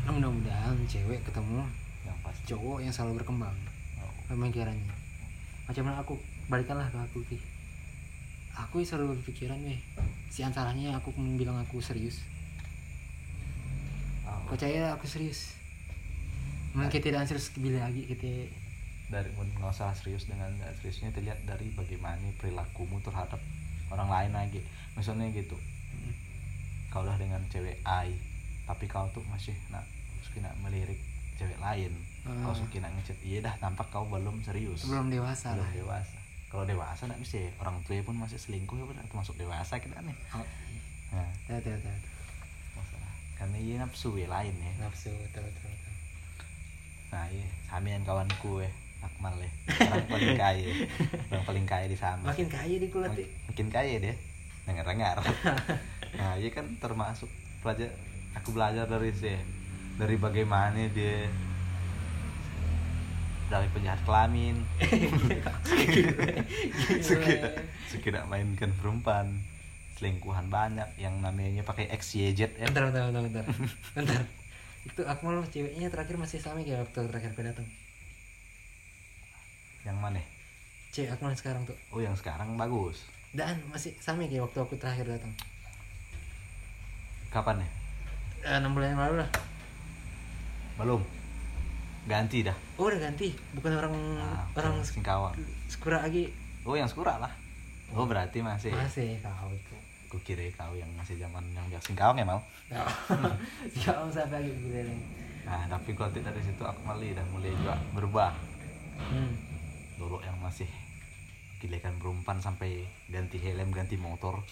Nah, 0.05 0.11
mudah-mudahan 0.15 0.77
cewek 0.87 1.19
ketemu 1.25 1.65
yang 2.07 2.17
pasti. 2.23 2.55
cowok 2.55 2.77
yang 2.79 2.93
selalu 2.93 3.19
berkembang 3.19 3.57
pemikirannya 4.27 5.07
macam 5.67 5.83
mana 5.83 5.99
aku? 5.99 6.15
Balikanlah 6.47 6.87
ke 6.87 6.95
aku 6.95 7.19
Ki. 7.27 7.37
aku 8.57 8.81
selalu 8.81 9.19
berpikiran 9.19 9.59
weh 9.67 9.77
si 10.31 10.41
salahnya 10.41 10.95
aku 10.95 11.13
bilang 11.35 11.59
aku 11.59 11.77
serius. 11.83 12.23
Oh. 14.23 14.47
percaya 14.47 14.95
aku 14.95 15.05
serius. 15.05 15.59
Mungkin 16.71 16.89
kita 16.89 17.11
tidak 17.11 17.27
serius 17.27 17.51
bila 17.59 17.85
lagi 17.85 18.07
kita 18.07 18.49
dari 19.11 19.29
nggak 19.35 19.71
usah 19.71 19.91
serius 19.93 20.25
dengan 20.25 20.51
seriusnya 20.79 21.11
dilihat 21.13 21.43
dari 21.43 21.69
bagaimana 21.75 22.27
perilakumu 22.39 22.97
terhadap 23.03 23.39
orang 23.91 24.09
lain 24.09 24.31
lagi. 24.33 24.63
Misalnya 24.95 25.29
gitu. 25.35 25.59
Kau 26.89 27.03
udah 27.03 27.19
dengan 27.19 27.43
cewek 27.51 27.83
A 27.83 28.07
tapi 28.67 28.83
kau 28.87 29.07
tuh 29.15 29.23
masih 29.31 29.55
nak 29.71 29.83
suka 30.23 30.43
nak 30.43 30.55
melirik 30.59 30.99
cewek 31.39 31.55
lain 31.59 31.91
kau 32.37 32.49
Ah. 32.49 32.55
suka 32.55 32.77
nak 32.77 32.91
ngechat 32.93 33.17
iya 33.21 33.39
dah 33.39 33.55
tampak 33.57 33.87
kau 33.87 34.03
belum 34.03 34.39
serius. 34.41 34.83
Belum 34.83 35.07
dewasa 35.07 35.53
belum 35.53 35.61
lah. 35.61 35.71
dewasa. 35.73 36.17
Kalau 36.47 36.63
dewasa 36.63 37.01
nggak 37.03 37.19
bisa 37.19 37.39
orang 37.57 37.75
tua 37.81 37.99
pun 38.01 38.15
masih 38.15 38.35
selingkuh 38.35 38.75
ya 38.75 38.85
termasuk 39.03 39.35
dewasa 39.35 39.75
kita 39.75 39.99
nih. 39.99 40.15
Oh, 40.31 40.45
nah 41.11 41.27
tahu 41.45 41.59
tahu 41.61 41.77
tahu. 41.77 41.97
masalah. 42.73 43.11
Karena 43.35 43.57
iya 43.57 43.75
nafsu 43.77 44.09
ya 44.13 44.27
lain 44.27 44.53
ya. 44.53 44.71
Nafsu 44.79 45.11
tahu 45.29 45.43
tahu. 45.45 45.71
nah 47.07 47.23
iya. 47.27 47.47
Samian 47.65 48.01
kawanku 48.01 48.59
ya 48.59 48.71
Akmal 48.99 49.35
ya. 49.37 49.51
Orang 49.85 50.07
paling 50.07 50.33
kaya. 50.35 50.67
Orang 51.29 51.45
paling 51.45 51.65
kaya 51.65 51.85
di 51.85 51.95
sana 51.95 52.19
makin 52.23 52.47
kaya 52.47 52.75
di 52.75 52.87
kulit 52.87 53.07
Mak- 53.09 53.31
makin 53.47 53.67
kaya 53.69 53.95
dia. 53.97 54.15
Dengar 54.63 54.83
dengar 54.83 55.17
nah 56.17 56.33
iya 56.33 56.49
kan 56.49 56.67
termasuk 56.77 57.27
pelajar 57.59 57.91
aku 58.33 58.51
belajar 58.51 58.83
dari 58.83 59.11
sih 59.11 59.35
dari 59.95 60.15
bagaimana 60.15 60.87
dia 60.89 61.27
dari 63.47 63.67
penjahat 63.71 64.01
kelamin. 64.03 64.59
Suka 67.91 68.07
nak 68.11 68.27
mainkan 68.27 68.71
perempuan 68.75 69.39
selingkuhan 69.97 70.51
banyak 70.51 70.85
yang 70.99 71.23
namanya 71.23 71.63
pakai 71.63 71.89
XYZ 71.95 72.59
ya. 72.59 72.67
Bentar 72.69 72.91
bentar 72.91 73.09
bentar 73.09 73.23
bentar. 73.23 73.45
Bentar. 73.95 74.21
Itu 74.85 75.01
Akmal 75.07 75.41
ceweknya 75.49 75.89
terakhir 75.89 76.19
masih 76.19 76.39
sama 76.39 76.61
kayak 76.61 76.85
waktu 76.85 76.99
terakhir 77.07 77.31
aku 77.33 77.43
datang. 77.43 77.67
Yang 79.87 79.97
mana? 79.97 80.21
Cewek 80.93 81.09
Akmal 81.15 81.33
sekarang 81.33 81.63
tuh. 81.65 81.77
Oh 81.95 82.03
yang 82.03 82.15
sekarang 82.19 82.59
bagus. 82.59 83.07
Dan 83.31 83.63
masih 83.71 83.95
sama 84.03 84.27
kayak 84.27 84.47
waktu 84.47 84.59
aku 84.59 84.75
terakhir 84.75 85.07
datang. 85.07 85.31
Kapan 87.31 87.63
ya? 87.63 87.69
Eh, 88.47 88.57
enam 88.59 88.75
bulan 88.75 88.95
yang 88.95 89.01
lalu 89.01 89.15
lah. 89.25 89.29
Belum 90.77 91.01
ganti 92.07 92.41
dah. 92.41 92.55
Oh 92.79 92.87
udah 92.87 92.97
ganti? 92.97 93.35
Bukan 93.51 93.71
orang 93.75 93.93
Ah, 94.17 94.47
orang 94.55 94.79
Singkawang. 94.81 95.35
Skura 95.67 96.01
lagi? 96.01 96.31
Oh 96.63 96.73
yang 96.73 96.87
Skura 96.87 97.19
lah. 97.19 97.31
Oh 97.91 98.07
berarti 98.07 98.39
masih 98.39 98.71
masih 98.71 99.19
kau 99.19 99.51
itu. 99.51 99.75
Aku 100.07 100.17
kira 100.23 100.47
kau 100.55 100.71
yang 100.71 100.87
masih 100.95 101.19
zaman 101.19 101.43
yang 101.51 101.67
biasa 101.67 101.91
Singkawang 101.91 102.17
ya 102.19 102.25
mau 102.25 102.39
ya. 102.71 102.83
Om 104.03 104.09
sampai 104.11 104.39
lagi 104.39 104.51
nih 104.51 104.99
nah 105.47 105.63
tapi 105.71 105.95
kalau 105.95 106.11
dari 106.11 106.43
situ 106.43 106.59
aku 106.59 106.83
malah 106.83 106.99
udah 106.99 107.25
mulai 107.31 107.55
juga 107.55 107.79
berubah. 107.95 108.35
Hmm. 108.99 109.31
dulu 109.95 110.19
yang 110.19 110.35
masih 110.43 110.67
gilekan 111.63 111.95
berumpan 112.03 112.35
sampai 112.37 112.83
ganti 113.07 113.39
helm 113.39 113.71
ganti 113.71 113.95
motor 113.95 114.43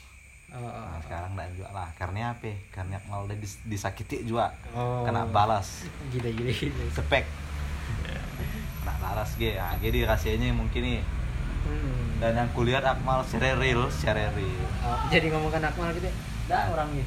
oh, 0.56 0.63
oh, 0.63 0.72
nah 0.72 0.96
oh. 0.96 1.00
sekarang 1.04 1.30
enggak 1.36 1.50
juga 1.56 1.70
lah 1.76 1.89
karena 2.00 2.32
apa? 2.32 2.52
Karena 2.72 2.96
mau 3.12 3.28
udah 3.28 3.38
dis- 3.38 3.63
disakiti 3.68 4.24
juga. 4.24 4.56
Oh. 4.72 5.04
kena 5.04 5.28
balas. 5.28 5.88
Gila 6.10 6.30
gila 6.32 6.52
gila 6.52 6.84
spek 6.96 7.26
kena 8.82 8.94
balas 9.04 9.30
ge. 9.36 9.60
Nah, 9.60 9.76
jadi 9.84 10.08
rasanya 10.08 10.56
mungkin 10.56 10.82
nih 10.82 11.00
hmm. 11.65 12.22
dan 12.22 12.34
yang 12.39 12.50
kulihat 12.56 12.86
Akmal 12.86 13.22
secara 13.28 13.58
real 13.60 13.89
secara 13.91 14.32
real. 14.34 14.65
Oh, 14.86 14.98
jadi 15.13 15.30
ngomongkan 15.34 15.65
Akmal 15.65 15.91
gitu 15.94 16.08
ya? 16.08 16.15
dah 16.46 16.70
orangnya 16.70 17.06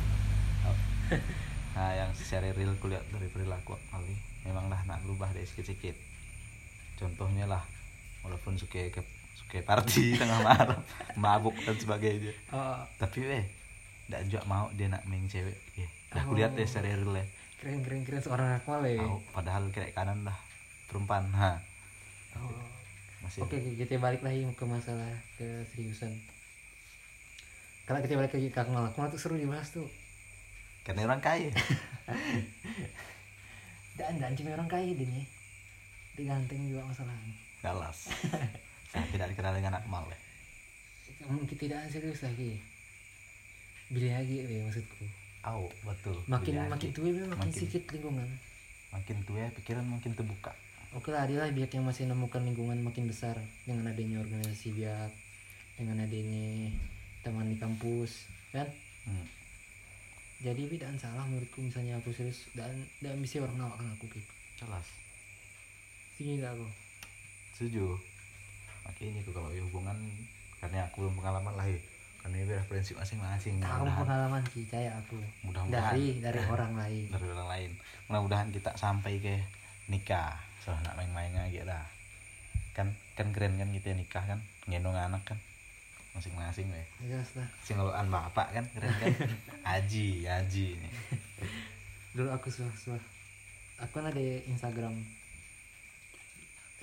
nah 1.79 1.95
yang 1.95 2.11
secara 2.11 2.51
real 2.59 2.75
kulihat 2.83 3.07
dari 3.15 3.31
perilaku 3.31 3.79
Akmal 3.79 4.03
nih 4.03 4.19
memang 4.51 4.67
lah 4.67 4.83
nak 4.83 4.99
berubah 5.07 5.31
dari 5.31 5.47
sedikit-sedikit 5.47 5.95
contohnya 6.99 7.47
lah 7.47 7.63
walaupun 8.27 8.59
suka 8.59 8.91
ke 8.91 9.03
suka 9.49 9.65
party 9.65 10.13
tengah 10.21 10.45
malam. 10.45 10.77
Mabuk 11.17 11.57
dan 11.65 11.73
sebagainya. 11.73 12.37
Oh, 12.53 12.85
tapi 13.01 13.25
weh 13.25 13.45
tidak 14.05 14.29
juga 14.29 14.41
mau 14.45 14.69
dia 14.77 14.93
nak 14.93 15.09
main 15.09 15.25
cewek. 15.25 15.57
Ya 15.73 15.89
dah 16.09 16.25
Oh. 16.25 16.33
kulihat 16.33 16.53
deh 16.53 16.65
real 16.65 17.05
ya 17.05 17.25
keren 17.59 17.81
keren 17.83 18.01
keren 18.05 18.21
seorang 18.23 18.61
Akmal 18.61 18.85
ya. 18.87 19.01
Tahu, 19.03 19.19
padahal 19.35 19.65
kiri 19.73 19.91
kanan 19.91 20.23
dah 20.23 20.37
perempuan 20.87 21.27
ha. 21.35 21.59
Oh. 22.39 22.55
masih 23.25 23.43
oke 23.43 23.57
oke, 23.57 23.73
kita 23.77 23.99
balik 23.99 24.23
lagi 24.23 24.47
ke 24.47 24.65
masalah 24.65 25.11
keseriusan. 25.41 26.13
Kalau 27.83 27.99
kita 28.05 28.15
balik 28.15 28.33
lagi 28.37 28.49
ke 28.53 28.59
Akmal 28.61 28.89
Akmal 28.89 29.09
tuh 29.11 29.19
seru 29.19 29.41
dibahas 29.41 29.73
tuh. 29.73 29.89
Karena 30.87 31.09
orang 31.09 31.21
kaya. 31.21 31.51
Dan 33.99 34.23
dan 34.23 34.33
cuma 34.39 34.55
orang 34.55 34.71
kaya 34.71 34.93
dia 34.95 35.09
nih. 35.09 35.27
Diganteng 36.15 36.63
juga 36.69 36.87
masalahnya. 36.87 37.35
Galas 37.59 38.07
saya 38.89 39.05
tidak 39.09 39.29
dikenal 39.31 39.53
dengan 39.55 39.77
Akmal 39.77 40.05
ya? 40.07 40.19
Mungkin 41.27 41.57
tidak 41.57 41.89
serius 41.89 42.23
lagi. 42.23 42.57
Bila 43.89 44.21
lagi 44.21 44.37
ya 44.41 44.65
maksudku. 44.65 45.05
Au, 45.43 45.69
betul. 45.83 46.17
Makin 46.27 46.53
Bila 46.55 46.69
makin 46.69 46.91
tua 46.93 47.09
ya, 47.09 47.25
makin, 47.25 47.49
Makin- 47.49 47.55
sedikit 47.55 47.83
lingkungan. 47.91 48.29
makin 48.89 49.17
tua 49.23 49.45
pikiran 49.53 49.85
makin 49.85 50.13
terbuka. 50.13 50.53
Oke 50.97 51.13
lah 51.13 51.29
adilah 51.29 51.53
biak 51.53 51.69
yang 51.71 51.85
masih 51.85 52.09
menemukan 52.09 52.41
lingkungan 52.41 52.81
makin 52.81 53.05
besar. 53.05 53.37
Dengan 53.63 53.93
adanya 53.93 54.19
organisasi 54.19 54.73
biak 54.73 55.13
dengan 55.77 56.01
adanya 56.01 56.73
teman 57.21 57.47
di 57.47 57.57
kampus 57.57 58.27
kan? 58.51 58.67
Hmm. 59.05 59.25
jadi 60.39 60.71
tidak 60.71 60.95
salah 60.99 61.27
menurutku 61.27 61.59
misalnya 61.59 61.99
aku 61.99 62.15
serius 62.15 62.47
dan 62.53 62.71
dan 63.03 63.19
bisa 63.19 63.43
orang 63.43 63.59
nawakkan 63.59 63.91
aku 63.91 64.07
gitu 64.09 64.31
jelas. 64.57 64.87
Sini 66.15 66.39
aku? 66.41 66.67
Setuju 67.55 67.99
makanya 68.89 69.21
tuh 69.23 69.35
kalau 69.37 69.53
ya 69.53 69.63
hubungan 69.63 69.97
karena 70.59 70.89
aku 70.89 71.07
belum 71.07 71.15
pengalaman 71.21 71.55
lah 71.55 71.69
ya. 71.69 71.79
Karena 72.19 72.35
ini 72.43 72.51
referensi 72.51 72.93
masing-masing. 72.99 73.63
Tahu 73.63 73.69
mudah-mudahan. 73.87 74.01
pengalaman 74.03 74.43
sih 74.51 74.65
saya 74.67 74.91
aku. 74.99 75.21
Mudah-mudahan. 75.47 75.95
Dari 75.95 76.19
dari 76.19 76.41
orang 76.43 76.73
lain. 76.75 77.07
Dari 77.15 77.27
orang 77.31 77.49
lain. 77.49 77.71
Mudah-mudahan 78.11 78.49
kita 78.51 78.75
sampai 78.75 79.23
ke 79.23 79.39
nikah. 79.87 80.35
Soalnya 80.65 80.91
nak 80.91 80.95
main-main 80.99 81.47
aja 81.47 81.63
lah 81.63 81.85
kan 82.79 82.95
kan 83.19 83.35
keren 83.35 83.59
kan 83.59 83.75
kita 83.75 83.91
nikah 83.99 84.23
kan? 84.23 84.39
Ngendong 84.71 84.95
anak 84.95 85.27
kan? 85.27 85.39
Masing-masing 86.15 86.71
deh 86.71 86.87
jelas 87.11 87.31
lah 87.35 87.49
singgolan 87.67 88.07
bapak 88.07 88.55
kan? 88.55 88.65
Keren 88.71 88.95
kan? 89.03 89.11
Aji 89.75 90.23
aji 90.31 90.79
nih 90.79 90.93
dulu 92.15 92.31
aku 92.35 92.51
suah 92.51 92.71
suah. 92.75 93.03
Aku 93.79 94.03
kan 94.03 94.11
ada 94.11 94.19
Instagram. 94.51 94.91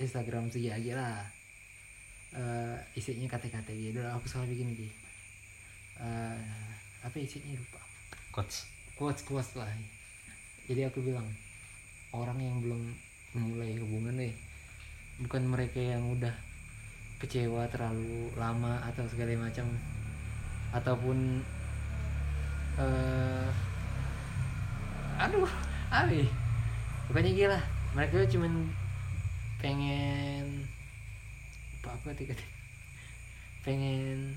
Instagram 0.00 0.48
segi 0.48 0.72
aja 0.72 0.92
lah 0.96 1.20
Eh, 2.34 2.76
isinya 2.98 3.30
kata-kata 3.30 3.70
gitu 3.70 4.02
dulu 4.02 4.08
aku 4.10 4.26
selalu 4.26 4.58
bikin 4.58 4.68
gitu 4.74 4.90
Eh, 5.96 6.40
apa 7.00 7.16
isinya? 7.16 7.56
Lupa. 7.56 7.80
Coach 8.34 8.68
quotes 8.98 9.22
quotes 9.24 9.56
lah. 9.56 9.68
Jadi 10.68 10.84
aku 10.84 11.00
bilang 11.00 11.24
orang 12.12 12.36
yang 12.40 12.56
belum 12.60 12.82
memulai 13.36 13.76
hubungan 13.80 14.16
nih 14.16 14.32
bukan 15.20 15.48
mereka 15.48 15.80
yang 15.80 16.04
udah 16.12 16.32
kecewa 17.16 17.64
terlalu 17.72 18.28
lama 18.36 18.84
atau 18.84 19.08
segala 19.08 19.32
macam. 19.40 19.64
Ataupun 20.76 21.40
eh 22.76 23.48
aduh 25.16 25.48
abi 25.88 26.28
bukannya 27.08 27.32
gila. 27.32 27.60
Mereka 27.96 28.28
cuman 28.28 28.68
pengen 29.56 30.55
apa 31.86 31.94
apa 31.94 32.18
tiga 32.18 32.34
pengen 33.62 34.34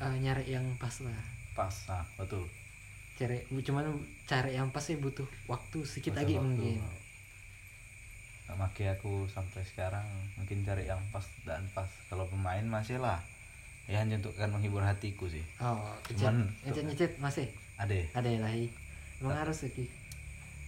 eh, 0.00 0.16
nyari 0.20 0.44
yang 0.52 0.64
pas 0.76 0.92
lah. 1.00 1.16
Pas 1.56 1.72
ah 1.88 2.04
betul. 2.20 2.44
Cari 3.16 3.40
cuman 3.64 3.88
cari 4.28 4.54
yang 4.56 4.68
pas 4.68 4.84
sih 4.84 5.00
butuh 5.00 5.24
waktu 5.48 5.80
sedikit 5.88 6.20
lagi 6.20 6.36
waktu. 6.36 6.44
mungkin. 6.44 6.76
Nah, 8.48 8.56
makanya 8.56 8.96
aku 8.96 9.28
sampai 9.28 9.64
sekarang 9.64 10.04
mungkin 10.36 10.64
cari 10.64 10.88
yang 10.88 11.00
pas 11.08 11.24
dan 11.44 11.64
pas. 11.72 11.88
Kalau 12.08 12.28
pemain 12.28 12.64
masih 12.64 13.00
lah. 13.00 13.20
Ya 13.88 14.04
hanya 14.04 14.20
untuk 14.20 14.36
kan 14.36 14.52
menghibur 14.52 14.84
hatiku 14.84 15.24
sih. 15.32 15.40
Oh 15.64 15.80
Cuman- 16.12 16.52
nyecet 16.64 16.84
nyecet 16.84 17.12
masih? 17.16 17.48
Ada. 17.80 17.96
Ada 18.12 18.28
yang 18.28 18.44
lain 18.44 18.68
emang 19.18 19.34
harus 19.34 19.66
sih 19.66 19.72
Ki. 19.74 19.84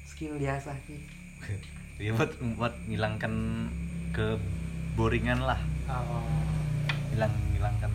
skill 0.09 0.35
diasah 0.41 0.75
ki. 0.89 0.97
Ya 2.01 2.17
buat 2.17 2.33
buat 2.57 2.73
ngilangkan 2.89 3.69
keboringan 4.17 5.45
lah 5.45 5.61
oh 5.90 6.24
hilang 7.11 7.35
hilangkan 7.55 7.92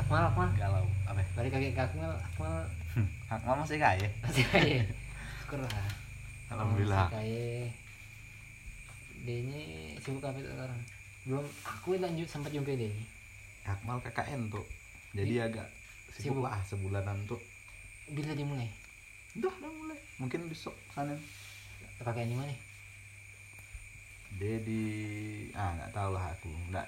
akmal 0.00 0.26
akmal. 0.26 0.48
Galau 0.58 0.86
apa? 1.06 1.22
Balik 1.38 1.52
lagi 1.54 1.70
ke 1.70 1.80
akmal 1.80 2.12
akmal. 2.18 2.54
Akmal 3.30 3.54
masih 3.62 3.78
kaya? 3.78 4.08
Masih 4.26 4.44
kaya. 4.50 4.82
Syukur 5.44 5.62
lah. 5.62 5.86
Alhamdulillah. 6.50 7.06
Masih 7.06 7.14
kaya. 7.14 7.50
Dia 9.20 9.38
nya 9.44 9.60
sibuk 10.00 10.24
apa 10.24 10.40
itu 10.40 10.48
sekarang? 10.50 10.80
Belum 11.28 11.46
aku 11.62 11.88
lanjut 12.00 12.26
sempat 12.26 12.50
jumpa 12.50 12.72
dia 12.72 12.88
Akmal 13.68 14.00
KKN 14.00 14.48
tuh 14.48 14.64
jadi 15.12 15.46
agak 15.46 15.68
Sibuk. 16.16 16.40
sibuk. 16.40 16.42
lah 16.48 16.56
sebulanan 16.64 17.18
tuh 17.28 17.38
bila 18.10 18.32
dimulai? 18.34 18.66
Udah 19.36 19.52
udah 19.62 19.70
mulai. 19.70 19.98
Mungkin 20.18 20.48
besok 20.48 20.74
sana 20.90 21.12
pakai 22.00 22.26
di 22.26 22.34
mana 22.34 22.50
dia 24.38 24.56
di 24.62 24.82
ah 25.56 25.74
nggak 25.74 25.92
tahu 25.94 26.10
lah 26.14 26.24
aku. 26.30 26.50
Nggak 26.70 26.86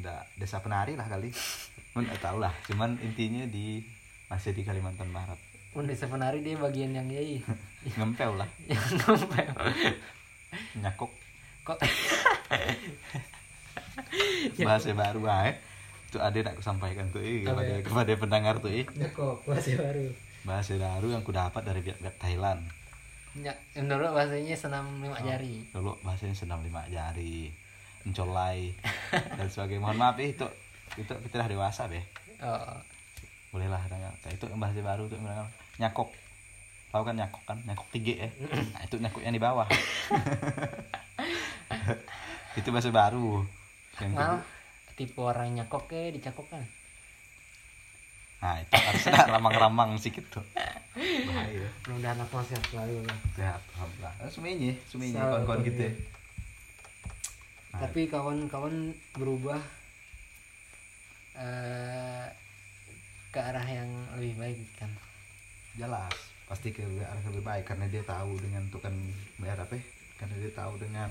nggak 0.00 0.22
desa 0.36 0.60
penari 0.60 0.96
lah 0.98 1.08
kali. 1.08 1.30
Nggak 1.94 2.20
tahu 2.20 2.38
lah. 2.42 2.52
Cuman 2.68 2.98
intinya 3.00 3.46
di 3.48 3.80
masih 4.28 4.52
di 4.52 4.62
Kalimantan 4.66 5.12
Barat. 5.14 5.38
Pun 5.72 5.86
desa 5.86 6.06
penari 6.06 6.42
dia 6.44 6.58
bagian 6.58 6.92
yang 6.92 7.08
yai. 7.08 7.40
Ngempel 7.98 8.40
lah. 8.40 8.48
Yang 8.70 9.04
ngempel. 9.04 9.48
Nyakok 10.80 11.12
kok? 11.64 11.78
Bahasa 14.66 14.90
baru 14.92 15.22
ah 15.28 15.54
itu 16.14 16.22
ada 16.22 16.38
nak 16.46 16.54
aku 16.54 16.62
sampaikan 16.62 17.10
tuh 17.10 17.18
eh, 17.18 17.42
kepada 17.42 17.74
ya? 17.74 17.82
kepada 17.82 18.12
pendengar 18.14 18.54
tuh 18.62 18.70
eh. 18.70 18.86
Kok 18.86 19.50
bahasa 19.50 19.74
baru. 19.74 20.06
Bahasa 20.46 20.72
baru 20.78 21.06
yang 21.10 21.26
ku 21.26 21.34
dapat 21.34 21.66
dari 21.66 21.82
pihak-pihak 21.82 22.22
Thailand 22.22 22.62
ya 23.42 23.54
bahasanya 24.14 24.54
senam 24.54 24.86
lima 25.02 25.18
jari. 25.18 25.66
dulu 25.74 25.98
bahasanya 26.06 26.36
senam 26.36 26.62
lima 26.62 26.86
jari 26.86 27.50
mencolai 28.04 28.70
dan 29.10 29.48
sebagainya. 29.48 29.80
Mohon 29.80 29.98
maaf 29.98 30.16
eh, 30.20 30.30
itu 30.36 30.46
itu 31.00 31.10
kita 31.10 31.34
dah 31.42 31.48
dewasa 31.48 31.88
deh. 31.90 32.04
Oh. 32.44 32.78
Bolehlah 33.50 33.82
dengar 33.90 34.12
itu 34.30 34.44
bahasa 34.54 34.80
baru 34.84 35.08
tuh 35.10 35.18
nyakok. 35.80 36.10
Tahu 36.94 37.02
kan 37.02 37.14
nyakok 37.18 37.42
kan? 37.42 37.58
Nyakok 37.66 37.88
tiga 37.90 38.26
ya 38.26 38.28
nah 38.76 38.82
itu 38.86 38.96
nyakok 39.02 39.20
yang 39.24 39.34
di 39.34 39.42
bawah. 39.42 39.66
Itu 42.54 42.70
bahasa 42.70 42.94
baru. 42.94 43.42
Yang 43.98 44.12
mal 44.14 44.38
tipe 44.94 45.18
orang 45.18 45.58
nyakok 45.58 45.90
ke 45.90 46.14
dicakok 46.14 46.46
kan 46.54 46.62
nah 48.44 48.60
itu 48.60 48.72
harus 48.76 49.04
ada 49.08 49.24
ramang-ramang 49.40 49.96
sedikit 49.96 50.28
tuh 50.28 50.44
bahaya. 51.24 51.68
Mudah 51.88 52.12
anak 52.12 52.28
mas 52.28 52.52
ya 52.52 52.60
selalu 52.70 53.02
lah 53.02 53.18
sehat 53.34 53.62
alhamdulillah. 53.74 54.14
Eh, 54.20 54.30
semuanya 54.30 54.72
semuanya 54.86 55.14
kawan-kawan 55.16 55.44
kawan 55.48 55.60
kita 55.64 55.74
kita. 55.74 55.88
Nah, 57.74 57.80
tapi 57.82 58.00
kawan-kawan 58.06 58.74
berubah 59.16 59.62
eh 61.40 62.28
ke 63.34 63.40
arah 63.42 63.66
yang 63.66 63.90
lebih 64.14 64.38
baik 64.38 64.60
kan? 64.78 64.92
Jelas. 65.74 66.14
Pasti 66.46 66.70
ke 66.70 66.86
arah 66.86 67.18
yang 67.18 67.34
lebih 67.34 67.48
baik 67.48 67.64
karena 67.66 67.90
dia 67.90 68.06
tahu 68.06 68.38
dengan 68.38 68.62
tuh 68.70 68.78
kan 68.78 68.94
bayar 69.42 69.66
apa 69.66 69.74
ya? 69.74 69.84
karena 70.14 70.34
dia 70.38 70.52
tahu 70.54 70.74
dengan 70.78 71.10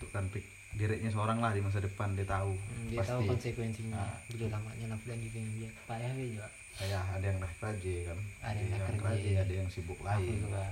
tuh 0.00 0.08
kan 0.08 0.24
pik 0.32 0.44
dirinya 0.74 1.10
seorang 1.10 1.38
lah 1.42 1.50
di 1.50 1.60
masa 1.60 1.82
depan 1.82 2.14
dia 2.14 2.26
tahu 2.26 2.54
Hmm, 2.54 2.86
dia 2.90 3.02
tahu 3.02 3.26
konsekuensinya. 3.26 3.98
Nah. 3.98 4.16
udah 4.34 4.48
lamanya 4.54 4.86
nafsu 4.94 5.06
dan 5.10 5.18
juga 5.18 5.38
yang 5.42 5.52
dia 5.58 5.70
payah 5.86 6.12
juga 6.14 6.48
ya 6.80 7.00
ada 7.12 7.24
yang 7.28 7.38
dah 7.42 7.52
kerja 7.60 7.94
kan? 8.08 8.18
Ada 8.40 8.58
yang 8.58 8.70
dah 8.72 8.88
kerja. 8.88 9.02
kerja 9.04 9.32
ada 9.44 9.52
yang 9.52 9.68
sibuk 9.68 9.98
aku 10.00 10.06
lain. 10.08 10.38
juga 10.40 10.64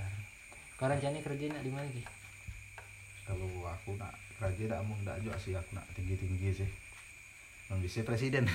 kau 0.79 0.87
rencananya 0.87 1.21
kerja 1.21 1.45
nak 1.51 1.63
di 1.67 1.71
mana 1.75 1.87
ki? 1.91 2.03
Kalau 3.27 3.49
aku 3.67 3.89
nak 3.99 4.13
kerja 4.39 4.63
tak 4.71 4.79
mau 4.87 4.95
tak 5.03 5.17
juga 5.21 5.35
sih. 5.37 5.53
Aku 5.53 5.69
nak 5.75 5.85
tinggi 5.93 6.15
tinggi 6.15 6.49
sih. 6.55 6.69
Non 7.69 7.83
bisa 7.83 8.01
presiden. 8.01 8.47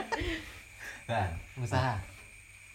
Kan? 1.08 1.32
Usaha 1.56 2.02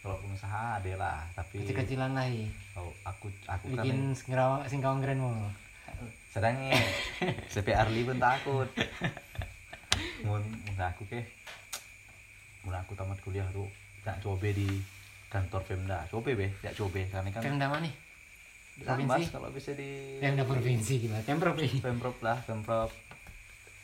kalau 0.05 0.21
pengusaha 0.21 0.77
ada 0.77 0.93
lah. 1.01 1.19
Tapi 1.33 1.65
kecil-kecilan 1.65 2.13
lah 2.13 2.29
hi. 2.29 2.45
kalau 2.77 2.93
aku 3.01 3.27
aku 3.49 3.73
kan 3.73 3.81
bikin 3.81 4.13
singkawang 4.13 4.61
singkawang 4.69 5.01
keren 5.01 5.17
mau 5.17 5.33
sedangnya 6.31 6.75
CPR 7.53 7.87
li 7.91 8.03
pun 8.03 8.19
takut. 8.19 8.67
Mun 10.27 10.43
mun 10.43 10.79
aku 10.79 11.07
ke. 11.07 11.23
Mun 12.67 12.75
aku 12.75 12.91
tamat 12.97 13.19
kuliah 13.23 13.47
tuh 13.55 13.69
tak 14.03 14.19
coba 14.19 14.49
di 14.51 14.67
kantor 15.31 15.61
Pemda. 15.63 16.03
Coba 16.11 16.35
be 16.35 16.47
tak 16.59 16.75
coba. 16.75 16.99
Karena 17.07 17.29
kan 17.31 17.41
Pemda 17.41 17.67
mana? 17.71 17.89
Provinsi? 18.75 19.31
kalau 19.31 19.47
bisa 19.55 19.71
di 19.71 20.19
Pemda 20.19 20.43
provinsi 20.43 20.99
gimana 20.99 21.23
Pemprov 21.23 21.55
nih 21.55 21.79
Pemprov 21.79 22.19
lah 22.19 22.43
Pemprov 22.43 22.91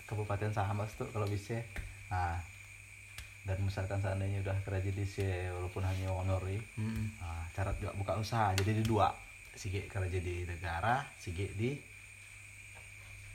Kabupaten 0.04 0.52
Sambas 0.52 0.92
tuh 1.00 1.08
kalau 1.16 1.24
bisa. 1.32 1.64
Nah 2.12 2.36
dan 3.42 3.58
misalkan 3.64 3.98
seandainya 4.04 4.44
udah 4.46 4.54
kerja 4.62 4.92
di 4.92 5.02
sini 5.02 5.50
walaupun 5.50 5.82
hanya 5.82 6.14
honor 6.14 6.44
ya 6.46 6.62
Hmm. 6.78 7.10
nah, 7.18 7.42
cara 7.56 7.72
juga 7.80 7.96
buka 7.96 8.20
usaha. 8.20 8.52
Jadi 8.60 8.72
di 8.78 8.84
dua. 8.84 9.08
Sige 9.56 9.88
kerja 9.88 10.20
di 10.20 10.44
negara 10.44 11.08
sige 11.16 11.56
di 11.56 11.72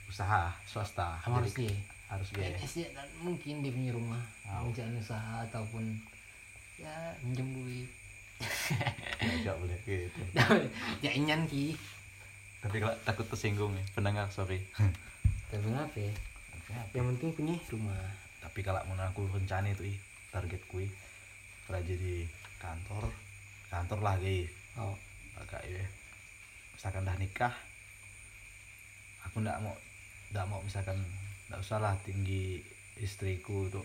usaha 0.07 0.55
swasta. 0.67 1.19
Harus 1.23 1.55
dia 1.55 1.75
harus 2.07 2.29
dia 2.31 2.55
PNS 2.55 2.87
ya 2.87 2.89
dan 2.95 3.09
mungkin 3.19 3.67
di 3.67 3.71
punya 3.75 3.91
rumah 3.91 4.23
Tahu. 4.47 4.71
menjalani 4.71 5.03
usaha 5.03 5.43
ataupun 5.43 5.85
ya 6.79 6.95
minjem 7.23 7.49
duit. 7.51 7.91
Ya 9.47 9.53
boleh 9.57 9.79
gitu. 9.83 10.21
Ya 11.05 11.11
inyan 11.11 11.49
ki. 11.51 11.75
Tapi 12.63 12.77
kalau 12.79 12.95
takut 13.03 13.27
tersinggung 13.27 13.75
ya 13.75 13.85
pendengar 13.97 14.31
sorry. 14.31 14.63
Tapi 15.51 15.67
apa 15.75 15.99
ya. 15.99 16.13
Yang 16.95 17.07
penting 17.15 17.31
punya 17.35 17.57
rumah. 17.71 18.07
Tapi 18.43 18.61
kalau 18.63 18.83
mau 18.87 18.99
aku 19.03 19.27
rencana 19.31 19.71
itu 19.75 19.91
ih 19.91 19.99
target 20.31 20.63
kui 20.69 20.87
kerja 21.67 21.95
di 21.99 22.29
kantor 22.63 23.11
kantor 23.73 23.99
lah 24.05 24.15
guys 24.21 24.53
oh. 24.79 24.95
Agak 25.37 25.61
ya 25.69 25.85
misalkan 26.73 27.05
dah 27.05 27.17
nikah 27.21 27.53
aku 29.25 29.45
ndak 29.45 29.61
mau 29.61 29.77
ndak 30.35 30.47
mau 30.49 30.63
misalkan 30.63 30.99
ndak 31.47 31.63
usah 31.63 31.79
lah 31.79 31.95
tinggi 32.03 32.59
istriku 32.99 33.69
tuh 33.69 33.85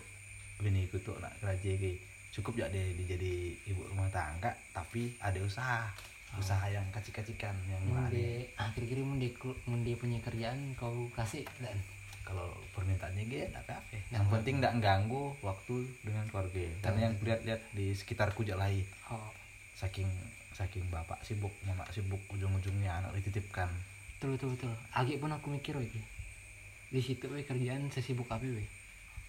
biniku 0.62 0.98
tuh 1.02 1.18
nak 1.20 1.34
kerja 1.42 1.72
gitu 1.78 2.00
cukup 2.32 2.64
ya 2.64 2.68
deh 2.72 2.96
dia 2.96 3.06
jadi 3.20 3.34
ibu 3.68 3.84
rumah 3.92 4.08
tangga 4.08 4.56
tapi 4.72 5.12
ada 5.20 5.40
usaha. 5.44 5.92
Usaha 6.32 6.64
yang 6.72 6.88
kacik-kacikan 6.96 7.52
yang 7.68 7.84
mun 7.92 8.08
mana 8.08 8.08
dia 8.08 8.48
ah 8.56 8.72
kira-kira 8.72 9.04
mun 9.04 9.20
dia 9.20 9.36
kelu- 9.36 9.60
mun 9.68 9.84
dia 9.84 10.00
punya 10.00 10.16
kerjaan 10.24 10.72
kau 10.80 11.12
kasih 11.12 11.44
dan. 11.60 11.76
Kalau 12.24 12.56
permintaannya 12.72 13.28
gitu 13.28 13.52
ndak 13.52 13.68
apa 13.68 13.84
Yang 13.92 14.16
yang 14.16 14.26
penting 14.32 14.56
ndak 14.64 14.74
ganggu 14.80 15.36
waktu 15.44 15.92
dengan 16.08 16.24
keluarga. 16.32 16.64
Karena 16.80 17.12
yang 17.12 17.14
lihat-lihat 17.20 17.62
di 17.76 17.92
sekitarku 17.92 18.48
jak 18.48 18.56
lain. 18.56 18.88
Oh. 19.12 19.28
Saking 19.76 20.08
saking 20.56 20.88
bapak 20.88 21.20
sibuk 21.28 21.52
mama 21.68 21.84
sibuk 21.92 22.24
ujung-ujungnya 22.32 23.04
anak 23.04 23.12
dititipkan. 23.20 23.68
Betul 24.16 24.40
betul 24.40 24.50
betul. 24.56 24.74
Agak 24.96 25.20
pun 25.20 25.36
aku 25.36 25.52
mikir 25.52 25.76
lagi 25.76 26.00
di 26.92 27.00
situ 27.00 27.26
we 27.26 27.42
kerjaan 27.42 27.88
sesibuk 27.88 28.28
apa 28.28 28.44
we 28.44 28.68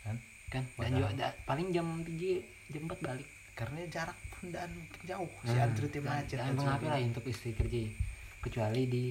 kan? 0.03 0.18
Kan? 0.51 0.66
Dan 0.77 0.98
juga 0.98 1.11
da- 1.16 1.37
paling 1.46 1.70
jam 1.70 1.87
tiga 2.03 2.42
jam 2.68 2.83
empat 2.85 3.01
balik. 3.01 3.29
Karena 3.53 3.81
jarak 3.87 4.18
pun 4.29 4.51
dan 4.51 4.68
jauh. 5.05 5.31
Si 5.44 5.55
Nah, 5.55 5.64
antri 5.64 5.87
tim 5.87 6.03
macet 6.03 6.37
dan 6.37 6.53
mengapa 6.53 6.88
lah 6.88 6.98
untuk 6.98 7.25
istri 7.25 7.55
kerja 7.55 7.87
kecuali 8.42 8.83
di 8.85 9.05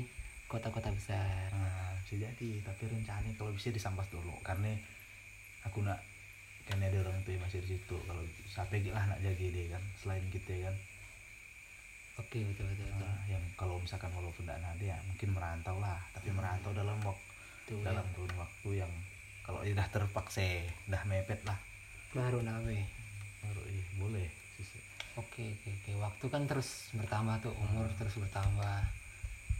kota-kota 0.45 0.91
besar. 0.91 1.47
Nah 1.55 1.95
bisa 2.03 2.19
jadi. 2.19 2.49
Tapi 2.59 2.83
rencana 2.85 3.29
kalau 3.39 3.55
bisa 3.55 3.71
disampas 3.71 4.11
dulu. 4.11 4.35
Karena 4.43 4.75
aku 5.63 5.81
nak 5.81 6.03
karena 6.67 6.91
ada 6.91 7.07
orang 7.07 7.23
tua 7.23 7.39
masih 7.39 7.63
di 7.63 7.79
situ. 7.79 7.95
Kalau 7.95 8.21
sampai 8.45 8.83
lah 8.85 9.07
nak 9.07 9.23
jaga 9.23 9.47
dia 9.47 9.65
kan? 9.71 9.83
Selain 9.95 10.25
kita 10.27 10.53
kan? 10.67 10.75
Oke 12.19 12.43
betul 12.43 12.67
betul 12.67 12.85
betul. 12.85 13.07
Nah, 13.07 13.23
yang 13.25 13.43
kalau 13.55 13.79
misalkan 13.79 14.11
walaupun 14.11 14.43
tidak 14.43 14.59
ada 14.59 14.83
ya 14.83 14.97
mungkin 15.07 15.29
merantau 15.31 15.79
lah. 15.79 15.97
Tapi 16.11 16.29
merantau 16.29 16.75
dalam 16.75 16.99
waktu 17.01 17.30
Tuh, 17.71 17.79
dalam 17.87 18.03
ya. 18.03 18.11
kurun 18.19 18.35
waktu 18.35 18.69
yang 18.83 18.91
kalau 19.41 19.63
dia 19.63 19.71
dah 19.71 19.87
terpaksa 19.87 20.43
dah 20.91 21.01
mepet 21.07 21.39
lah. 21.47 21.55
Baru 22.11 22.43
nawe 22.43 22.77
baru 23.41 23.61
eh, 23.71 23.85
boleh 23.95 24.27
oke 25.15 25.43
oke 25.43 25.69
oke. 25.71 25.91
Waktu 25.95 26.25
kan 26.27 26.43
terus 26.43 26.91
bertambah 26.91 27.39
tuh 27.39 27.53
umur 27.55 27.87
terus 27.95 28.19
bertambah. 28.19 28.79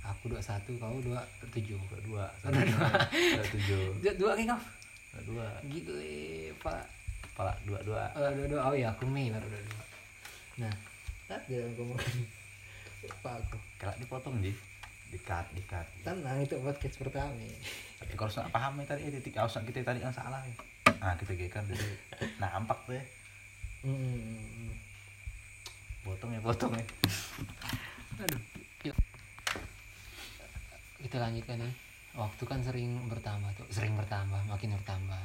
Aku 0.01 0.27
dua 0.27 0.41
satu 0.41 0.75
kau 0.75 0.99
dua 0.99 1.23
tujuh. 1.55 1.79
Dua 2.03 2.27
dua 2.43 2.59
Dua 3.07 3.43
tujuh 3.47 3.83
dua. 4.03 4.11
dua 4.19 4.31
kayak 4.37 4.49
kau 4.51 4.61
dua 5.11 5.23
dua 5.23 5.47
gitu 5.71 5.93
eh 6.03 6.51
pak. 6.59 6.83
Kepala 7.23 7.55
dua 7.63 7.79
dua. 7.85 8.03
Oh, 8.17 8.27
dua 8.35 8.47
dua. 8.51 8.61
Oh 8.67 8.75
ya 8.75 8.91
aku 8.91 9.07
Mei 9.07 9.31
baru 9.31 9.47
dua 9.47 9.61
dua. 9.63 9.83
Nah 10.67 10.73
ada 11.31 11.57
ngomong 11.79 11.95
lupa 13.07 13.31
aku. 13.39 13.57
Kalau 13.79 13.95
dipotong 14.03 14.35
di 14.43 14.51
dikat 15.11 15.45
dikat 15.51 15.83
tenang 16.07 16.39
itu 16.39 16.55
podcast 16.63 16.95
pertama. 16.95 17.43
Tapi 17.99 18.13
kalau 18.15 18.31
nggak 18.31 18.49
paham 18.55 18.73
ya 18.79 18.85
tadi 18.87 19.01
titik 19.11 19.35
harus 19.35 19.59
kita 19.67 19.83
tadi 19.83 19.99
yang 19.99 20.15
salah 20.15 20.39
ya. 20.47 20.55
nah 21.01 21.13
kita 21.17 21.33
gekan 21.35 21.67
jadi 21.67 21.87
nampak 22.39 22.79
tuh 22.87 22.95
ya. 22.95 23.03
Hmm. 23.83 24.71
potong 26.01 26.31
ya 26.31 26.39
potong 26.39 26.71
ya. 26.73 26.85
Aduh 28.23 28.41
yuk. 28.87 28.97
Kita 31.03 31.17
lanjutkan 31.19 31.59
nih 31.59 31.73
waktu 32.15 32.43
kan 32.47 32.59
sering 32.63 32.91
bertambah 33.11 33.51
tuh 33.59 33.67
sering 33.69 33.93
bertambah 33.99 34.41
makin 34.47 34.73
bertambah. 34.79 35.23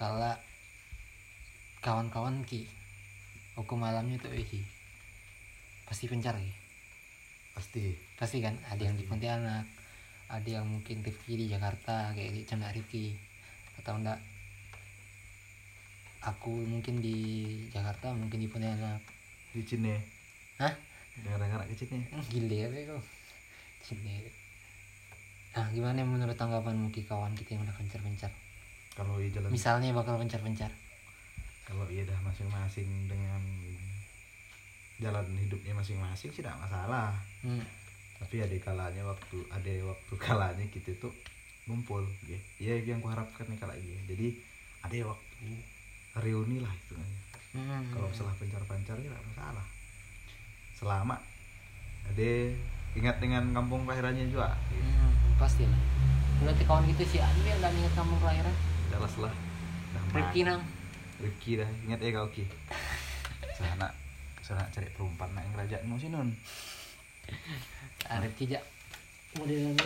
Kalau 0.00 0.32
kawan-kawan 1.84 2.40
ki 2.48 2.64
hukum 3.60 3.80
malamnya 3.80 4.16
tuh 4.16 4.32
eh, 4.32 4.64
pasti 5.84 6.08
pencar 6.08 6.36
ki 6.40 6.59
pasti 7.50 7.92
pasti 8.14 8.38
kan 8.38 8.54
ada 8.66 8.80
yang 8.80 8.94
di 8.94 9.04
Pontianak 9.04 9.66
ada 10.30 10.48
yang 10.48 10.64
mungkin 10.64 11.02
Rifki 11.02 11.34
di 11.34 11.46
Jakarta 11.46 12.14
kayak 12.14 12.32
di 12.32 12.42
Canda 12.44 12.70
Rifki 12.70 13.12
atau 13.76 13.98
enggak 13.98 14.18
aku 16.20 16.52
mungkin 16.64 17.00
di 17.00 17.16
Jakarta 17.68 18.12
mungkin 18.12 18.38
di 18.38 18.48
Pontianak 18.48 19.00
di 19.50 19.62
sini 19.64 19.96
Hah? 20.60 20.72
dengar-dengar 21.20 21.64
kecilnya 21.66 22.06
Hmm, 22.12 22.24
Gile 22.28 22.56
ya 22.56 22.68
kau. 22.86 23.00
Gile. 23.82 24.30
Nah, 25.50 25.66
gimana 25.74 26.00
menurut 26.00 26.38
tanggapanmu 26.38 26.88
Ki 26.88 27.02
kawan 27.02 27.34
kita 27.34 27.56
yang 27.56 27.66
udah 27.66 27.74
pencar-pencar? 27.74 28.30
kalau 28.92 29.16
iya 29.18 29.32
jalan 29.32 29.48
Misalnya 29.50 29.90
bakal 29.90 30.16
pencar-pencar. 30.16 30.70
kalau 31.64 31.86
iya 31.88 32.02
dah 32.04 32.18
masing-masing 32.20 32.86
dengan 33.06 33.40
jalan 35.00 35.24
hidupnya 35.34 35.72
masing-masing 35.72 36.28
sih 36.28 36.38
tidak 36.38 36.56
masalah 36.56 37.16
Hmm. 37.40 37.64
tapi 38.18 38.36
ada 38.38 38.52
kalanya 38.60 39.00
waktu 39.02 39.38
ada 39.48 39.72
waktu 39.86 40.12
kalanya 40.16 40.64
kita 40.66 40.92
tuh 40.94 41.08
ngumpul 41.64 42.04
ya 42.22 42.36
ya 42.58 42.76
yang 42.78 43.00
kuharapkan 43.00 43.44
nih 43.44 43.56
kalau 43.56 43.72
gitu 43.74 43.96
jadi 44.06 44.28
ada 44.82 44.96
waktu 45.08 45.48
reuni 46.18 46.58
lah 46.58 46.70
itu 46.70 46.94
Hmm. 47.50 47.82
kalau 47.90 48.06
setelah 48.10 48.36
pencar-pencar 48.36 48.94
ya 48.96 49.08
tidak 49.08 49.24
masalah 49.26 49.66
selama 50.72 51.16
ada 52.06 52.30
ingat 52.90 53.16
dengan 53.18 53.42
kampung 53.50 53.84
kelahirannya 53.84 54.26
juga 54.26 54.50
gitu. 54.66 54.82
Hmm, 54.82 55.10
pasti 55.36 55.62
lah. 55.62 55.80
Berarti 56.40 56.62
kawan 56.64 56.84
kita 56.86 57.04
si 57.04 57.18
Andi 57.18 57.44
yang 57.44 57.58
udah 57.58 57.70
ingat 57.70 57.92
kampung 57.92 58.18
kelahiran. 58.18 58.54
jelas 58.88 59.14
lah 59.18 59.34
dah 59.90 60.02
Rifki 60.12 60.40
nang. 60.42 60.62
Rifki 61.18 61.52
dah 61.54 61.70
ingat 61.84 62.00
ya 62.00 62.10
kau 62.12 62.28
Ki 62.28 62.44
sana 63.52 63.86
sana 64.50 64.66
cari 64.68 64.90
perempuan 64.90 65.30
nak 65.30 65.46
kerajaan 65.54 65.86
mau 65.86 65.94
sih 65.94 66.10
nun 66.10 66.34
Rifki 68.10 68.50
jak. 68.50 68.64
Modelnya 69.32 69.78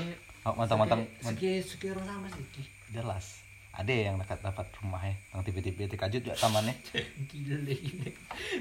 oh, 0.42 0.56
mantang-mantang 0.56 1.04
Seki 1.20 1.60
seki 1.60 1.92
orang 1.92 2.08
sama 2.08 2.28
sih. 2.32 2.64
Jelas 2.88 3.44
ada 3.70 3.90
yang 3.90 4.16
dekat 4.16 4.40
dapat 4.40 4.64
rumahnya 4.78 5.12
yang 5.28 5.42
tiba-tiba 5.42 5.84
terkajut 5.84 6.22
juga 6.22 6.38
tamannya 6.38 6.72
gile. 7.28 7.76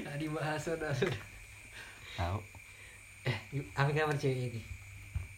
Nah, 0.02 0.18
dibahas 0.18 0.60
sudah 0.60 0.92
sudah. 0.92 1.22
tahu 2.14 2.38
Eh, 3.24 3.38
apa 3.72 3.88
kabar 3.88 4.12
cewek 4.14 4.52
ini? 4.52 4.60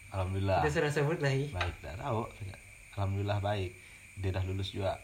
alhamdulillah 0.09 0.59
Kita 0.59 0.71
sudah 0.75 0.91
sebut 0.91 1.19
lah 1.19 1.31
hi. 1.31 1.47
baik 1.47 1.75
dah 1.79 1.95
tahu 1.95 2.27
alhamdulillah 2.93 3.39
baik 3.39 3.71
dia 4.17 4.29
dah 4.29 4.43
lulus 4.43 4.71
juga 4.71 4.99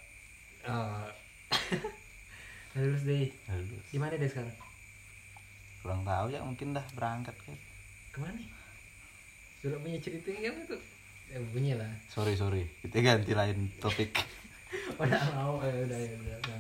Oh. 0.63 1.07
Lulus 2.75 3.03
deh. 3.03 3.27
dah 3.45 3.55
lulus 3.55 3.83
Di 3.87 3.99
mana 3.99 4.15
dia 4.15 4.25
sekarang? 4.25 4.51
Kurang 5.83 6.07
tahu 6.07 6.31
ya 6.31 6.39
mungkin 6.41 6.71
dah 6.71 6.85
berangkat 6.95 7.35
kan 7.43 7.55
Ke 8.15 8.17
mana? 8.23 8.39
Sudah 9.59 9.77
punya 9.83 9.99
cerita 9.99 10.31
kan 10.31 10.55
itu? 10.55 10.77
Ya, 11.27 11.39
punya 11.51 11.73
lah. 11.75 11.91
sorry 12.07 12.33
sorry 12.39 12.63
kita 12.81 13.03
ganti 13.03 13.35
lain 13.35 13.67
topik 13.77 14.15
Oh, 14.97 15.05
udah 15.05 15.21
mau. 15.37 15.61
Eh, 15.61 15.85
udah, 15.85 15.99
ya, 16.01 16.17
udah. 16.17 16.57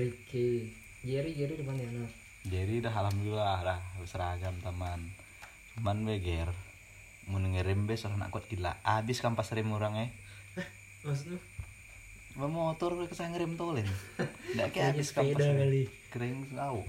Oke. 0.00 0.48
Jerry, 1.04 1.36
Jerry 1.36 1.54
di 1.60 1.64
mana 1.64 1.80
ya? 1.84 2.08
jadi 2.40 2.80
dah 2.80 2.94
alhamdulillah 3.04 3.60
dah 3.60 3.80
seragam 4.08 4.56
teman 4.64 5.12
cuman 5.76 6.08
beger 6.08 6.48
mau 7.28 7.36
ngirim 7.36 7.84
bes 7.84 8.08
orang 8.08 8.32
kuat 8.32 8.48
gila 8.48 8.80
habis 8.80 9.20
kampas 9.20 9.52
rem 9.52 9.68
orang 9.68 10.08
eh 10.08 10.10
Maksud 11.00 11.32
lu? 11.32 11.38
Bawa 12.36 12.72
motor 12.72 12.96
ke 13.08 13.16
saya 13.16 13.32
ngerem 13.32 13.56
tolen 13.60 13.84
ndak 14.56 14.72
kayak 14.72 14.96
habis 14.96 15.12
kampas 15.12 15.44
kering 16.12 16.48
tahu 16.56 16.80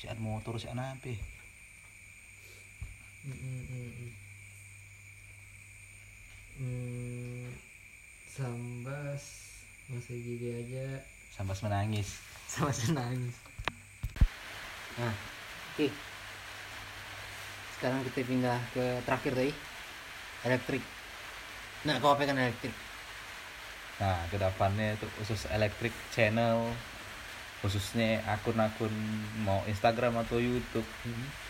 si 0.00 0.08
ada 0.08 0.16
motor 0.16 0.56
si 0.56 0.64
ada 0.64 0.96
apa? 0.96 1.12
Hmm, 6.56 7.52
sambas 8.24 9.24
masih 9.92 10.16
gigi 10.24 10.48
aja. 10.56 11.04
Sampas 11.36 11.60
menangis. 11.60 12.16
Sama 12.48 12.72
senangis 12.72 13.36
nah 14.98 15.14
oke 15.72 15.88
sekarang 17.78 18.04
kita 18.12 18.28
pindah 18.28 18.60
ke 18.76 18.84
terakhir 19.08 19.32
tadi. 19.32 19.52
Elektrik. 20.44 20.84
Nah 21.88 21.96
kau 21.96 22.12
apa 22.12 22.28
kan 22.28 22.36
elektrik? 22.36 22.76
Nah, 24.00 24.20
ke 24.28 24.36
depannya 24.36 24.96
itu 24.96 25.08
khusus 25.16 25.48
elektrik 25.48 25.92
channel 26.12 26.72
khususnya 27.60 28.24
akun-akun 28.24 28.92
mau 29.44 29.60
Instagram 29.68 30.24
atau 30.24 30.40
YouTube 30.40 30.86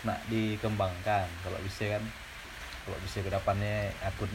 nak 0.03 0.19
dikembangkan 0.27 1.27
kalau 1.43 1.55
bisa 1.63 1.87
kan 1.87 2.03
kalau 2.83 2.97
bisa 2.99 3.23
ke 3.23 3.31
depannya 3.31 3.95
akun 4.03 4.31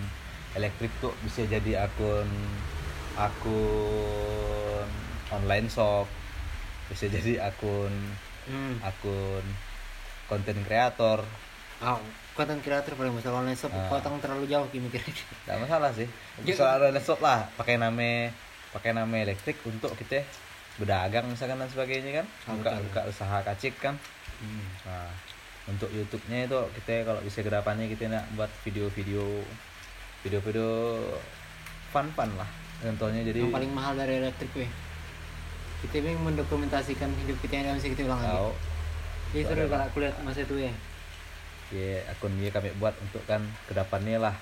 elektrik 0.57 0.89
tuh 1.05 1.13
bisa 1.21 1.45
jadi 1.45 1.85
akun 1.85 2.29
akun 3.21 4.89
online 5.29 5.69
shop 5.69 6.09
bisa 6.89 7.13
jadi 7.13 7.45
akun 7.45 7.93
hmm. 8.49 8.81
akun 8.81 9.45
konten 10.33 10.57
kreator 10.65 11.21
oh, 11.85 12.01
konten 12.33 12.65
kreator 12.65 12.97
paling 12.97 13.13
masalah 13.13 13.45
online 13.45 13.59
shop 13.59 13.73
Ah. 13.77 13.93
kau 13.93 14.01
tang 14.01 14.17
terlalu 14.17 14.49
jauh 14.49 14.65
gitu 14.73 14.81
mikirnya 14.81 15.13
Gak 15.45 15.61
masalah 15.63 15.91
sih. 15.93 16.09
Soal 16.59 16.89
online 16.89 17.05
shop 17.05 17.21
lah, 17.21 17.47
pakai 17.55 17.77
nama 17.77 18.33
pakai 18.73 18.93
nama 18.93 19.15
elektrik 19.17 19.57
untuk 19.65 19.93
kita 19.97 20.21
berdagang 20.77 21.27
misalkan 21.29 21.61
dan 21.61 21.71
sebagainya 21.71 22.23
kan. 22.23 22.27
Ah, 22.49 22.55
Buka 22.57 22.71
betul. 22.77 22.85
buka 22.91 23.01
usaha 23.09 23.37
kacik 23.43 23.75
kan. 23.81 23.95
hmm. 24.43 24.65
Nah, 24.89 25.11
untuk 25.67 25.91
YouTube-nya 25.91 26.47
itu 26.47 26.59
kita 26.81 27.03
kalau 27.03 27.21
bisa 27.25 27.43
ke 27.43 27.51
depannya 27.51 27.87
kita 27.91 28.07
nak 28.07 28.25
buat 28.39 28.51
video-video 28.63 29.43
video-video 30.23 30.69
fun-fun 31.91 32.31
lah. 32.39 32.49
Contohnya 32.85 33.25
jadi 33.25 33.41
yang 33.49 33.57
paling 33.57 33.73
mahal 33.73 33.97
dari 33.97 34.21
elektrik 34.21 34.53
weh 34.55 34.71
kita 35.85 36.01
ini 36.01 36.17
mendokumentasikan 36.17 37.13
hidup 37.25 37.37
kita 37.45 37.61
yang 37.61 37.77
bisa 37.77 37.93
kita 37.93 38.09
ulang 38.09 38.21
lagi 38.21 38.49
Jadi 39.37 39.43
seru 39.45 39.65
kalau 39.69 39.85
aku 39.85 39.97
lihat 40.01 40.17
masa 40.25 40.41
itu 40.43 40.57
ya 40.57 40.73
ya 41.75 41.99
akun 42.15 42.31
dia 42.39 42.49
kami 42.55 42.71
buat 42.79 42.95
untuk 43.03 43.21
kan 43.27 43.43
ke 43.67 43.75
depannya 43.75 44.23
lah 44.23 44.35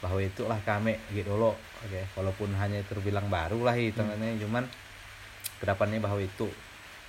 bahwa 0.00 0.22
itulah 0.22 0.56
kami 0.62 0.96
gitu 1.10 1.34
loh 1.34 1.58
oke 1.82 2.00
walaupun 2.14 2.54
hanya 2.56 2.78
terbilang 2.86 3.26
baru 3.26 3.58
lah 3.66 3.74
hitungannya 3.74 4.38
cuman 4.38 4.64
ke 5.60 5.64
depannya 5.68 6.00
bahwa 6.00 6.18
itu 6.24 6.48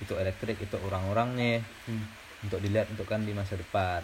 itu 0.02 0.12
elektrik 0.18 0.58
itu 0.60 0.76
orang-orangnya. 0.82 1.62
Hmm. 1.88 2.06
untuk 2.42 2.58
dilihat 2.58 2.90
untuk 2.90 3.06
kan 3.06 3.22
di 3.22 3.30
masa 3.30 3.54
depan. 3.54 4.02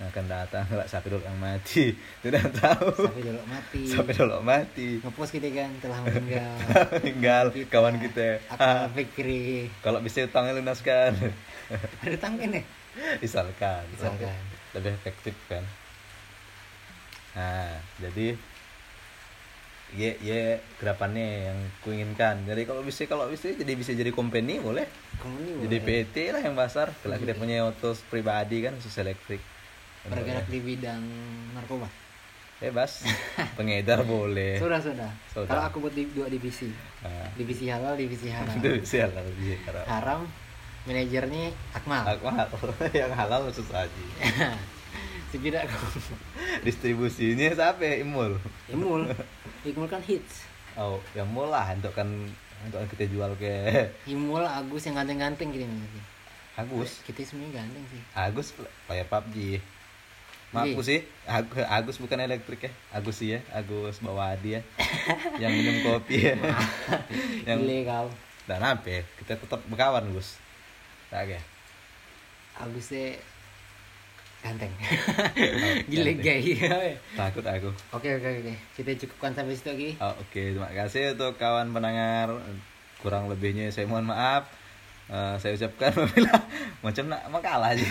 Yang 0.00 0.16
akan 0.16 0.26
datang 0.32 0.64
kelak 0.64 0.88
siapa 0.88 1.12
dulu 1.12 1.20
yang 1.20 1.36
mati. 1.36 1.92
Tidak 2.24 2.56
tahu. 2.56 3.04
Sampai 3.04 3.20
dulu 3.20 3.42
mati. 3.44 3.82
Sampai 3.84 4.12
dulu 4.16 4.38
mati. 4.40 4.88
Ngepost 5.04 5.32
kita 5.36 5.48
kan 5.52 5.70
telah 5.84 5.98
meninggal. 6.08 6.56
Tinggal 7.04 7.44
kawan 7.68 8.00
kita. 8.00 8.40
akal 8.48 8.88
fikri 8.96 9.68
kalau 9.84 10.00
bisa 10.00 10.24
utangnya 10.24 10.56
lunaskan. 10.56 11.12
Ada 12.00 12.16
tanggen 12.16 12.48
ya? 12.56 12.62
Misalkan. 13.20 13.84
Misalkan. 13.92 14.40
Lebih 14.72 14.96
efektif 14.96 15.36
kan. 15.52 15.60
Nah 17.36 17.76
jadi 18.00 18.40
ya 19.96 20.14
ya 20.22 20.58
ke 20.78 20.84
depannya 20.86 21.50
yang 21.50 21.58
kuinginkan. 21.82 22.46
Jadi 22.46 22.62
kalau 22.62 22.82
bisa 22.86 23.02
kalau 23.10 23.26
bisa 23.26 23.50
jadi 23.50 23.72
bisa 23.74 23.90
jadi 23.90 24.10
company 24.14 24.62
boleh. 24.62 24.86
Ini 25.20 25.66
jadi 25.66 25.78
boleh. 25.82 26.04
PT 26.06 26.14
lah 26.30 26.40
yang 26.46 26.54
pasar. 26.54 26.94
Kalau 27.02 27.16
kita 27.18 27.34
Iya. 27.34 27.40
punya 27.40 27.56
otos 27.66 28.04
pribadi 28.06 28.62
kan 28.62 28.78
khusus 28.78 28.94
elektrik. 28.98 29.42
Bergerak 30.06 30.46
di 30.46 30.58
bidang 30.62 31.02
narkoba? 31.52 31.90
Bebas. 32.60 33.02
Pengedar 33.58 34.04
boleh. 34.04 34.60
Sudah 34.60 34.78
sudah. 34.78 35.10
Sudah. 35.32 35.48
kalau 35.48 35.62
aku 35.66 35.76
buat 35.82 35.94
di, 35.96 36.06
dua 36.12 36.28
divisi. 36.28 36.68
Nah, 37.00 37.32
divisi 37.34 37.66
halal 37.66 37.96
divisi 37.96 38.28
haram. 38.28 38.52
Bisa 38.60 39.08
lah 39.10 39.24
bisa 39.24 39.56
karena 39.64 39.82
haram 39.88 40.20
manajernya 40.84 41.52
Akmal. 41.76 42.04
Aku 42.16 42.24
halal 42.28 42.48
yang 43.00 43.12
halal 43.12 43.48
khusus 43.48 43.68
aja 43.72 43.88
sepidak 45.30 45.62
distribusinya 46.66 47.54
siapa? 47.54 47.86
Ya? 47.86 48.02
imul. 48.02 48.34
Imul 48.66 49.06
Imul 49.60 49.88
kan 49.88 50.00
hits. 50.00 50.48
Oh 50.74 50.96
yang 51.12 51.28
mul 51.28 51.50
lah 51.50 51.68
untuk 51.74 51.92
kan 51.92 52.08
untuk 52.64 52.78
kita 52.92 53.10
jual 53.10 53.32
ke. 53.36 53.50
Imul 54.12 54.44
Agus 54.44 54.86
yang 54.86 54.96
ganteng-ganteng 54.96 55.52
gitu 55.52 55.66
Agus? 56.56 57.00
Kita 57.04 57.20
semuanya 57.24 57.64
ganteng 57.64 57.84
sih. 57.88 58.00
Agus 58.12 58.52
player 58.84 59.06
PUBG 59.06 59.60
Maafku 60.50 60.82
sih, 60.82 61.06
Ag- 61.30 61.62
Agus 61.70 62.02
bukan 62.02 62.18
elektrik 62.18 62.66
ya, 62.66 62.70
Agus 62.90 63.22
sih 63.22 63.38
ya, 63.38 63.40
Agus 63.54 64.02
bawa 64.02 64.34
dia, 64.34 64.66
yang 65.42 65.54
minum 65.54 65.78
kopi 65.86 66.26
ya, 66.26 66.34
yang 67.48 67.62
Gile 67.62 67.86
kau 67.86 68.10
dan 68.50 68.58
apa? 68.58 68.82
ya, 68.82 69.02
Kita 69.14 69.38
tetap 69.38 69.62
berkawan 69.70 70.10
Gus, 70.10 70.42
tak 71.06 71.30
ya? 71.30 71.38
Agusnya 72.58 73.14
ganteng 74.40 74.72
Gile 75.92 76.16
gay 76.16 76.40
Takut 77.12 77.44
aku. 77.44 77.70
Oke 77.92 78.08
oke 78.16 78.28
oke 78.40 78.54
kita 78.76 78.90
cukupkan 79.04 79.36
sampai 79.36 79.52
situ 79.52 79.68
lagi 79.68 79.90
Oh, 80.00 80.16
Oke, 80.16 80.56
terima 80.56 80.72
kasih 80.72 81.12
untuk 81.12 81.36
kawan 81.36 81.68
pendengar. 81.76 82.32
Kurang 83.04 83.28
lebihnya 83.28 83.68
saya 83.68 83.84
mohon 83.84 84.08
maaf. 84.08 84.48
Eh, 85.10 85.34
saya 85.42 85.58
ucapkan 85.58 85.90
apabila 85.96 86.32
macam 86.86 87.04
nak 87.10 87.22
makalah 87.28 87.74
aja 87.74 87.84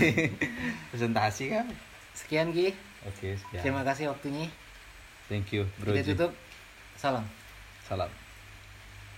presentasi 0.89 1.51
kan. 1.53 1.67
Sekian 2.15 2.49
Ki 2.55 2.73
Oke, 3.05 3.35
sekian. 3.37 3.61
Terima 3.63 3.81
kasih 3.85 4.09
waktunya 4.09 4.49
Thank 5.29 5.53
you, 5.53 5.69
bro. 5.77 5.93
Kita 5.93 6.15
tutup 6.17 6.31
Salam 6.97 7.27
Salam. 7.85 8.28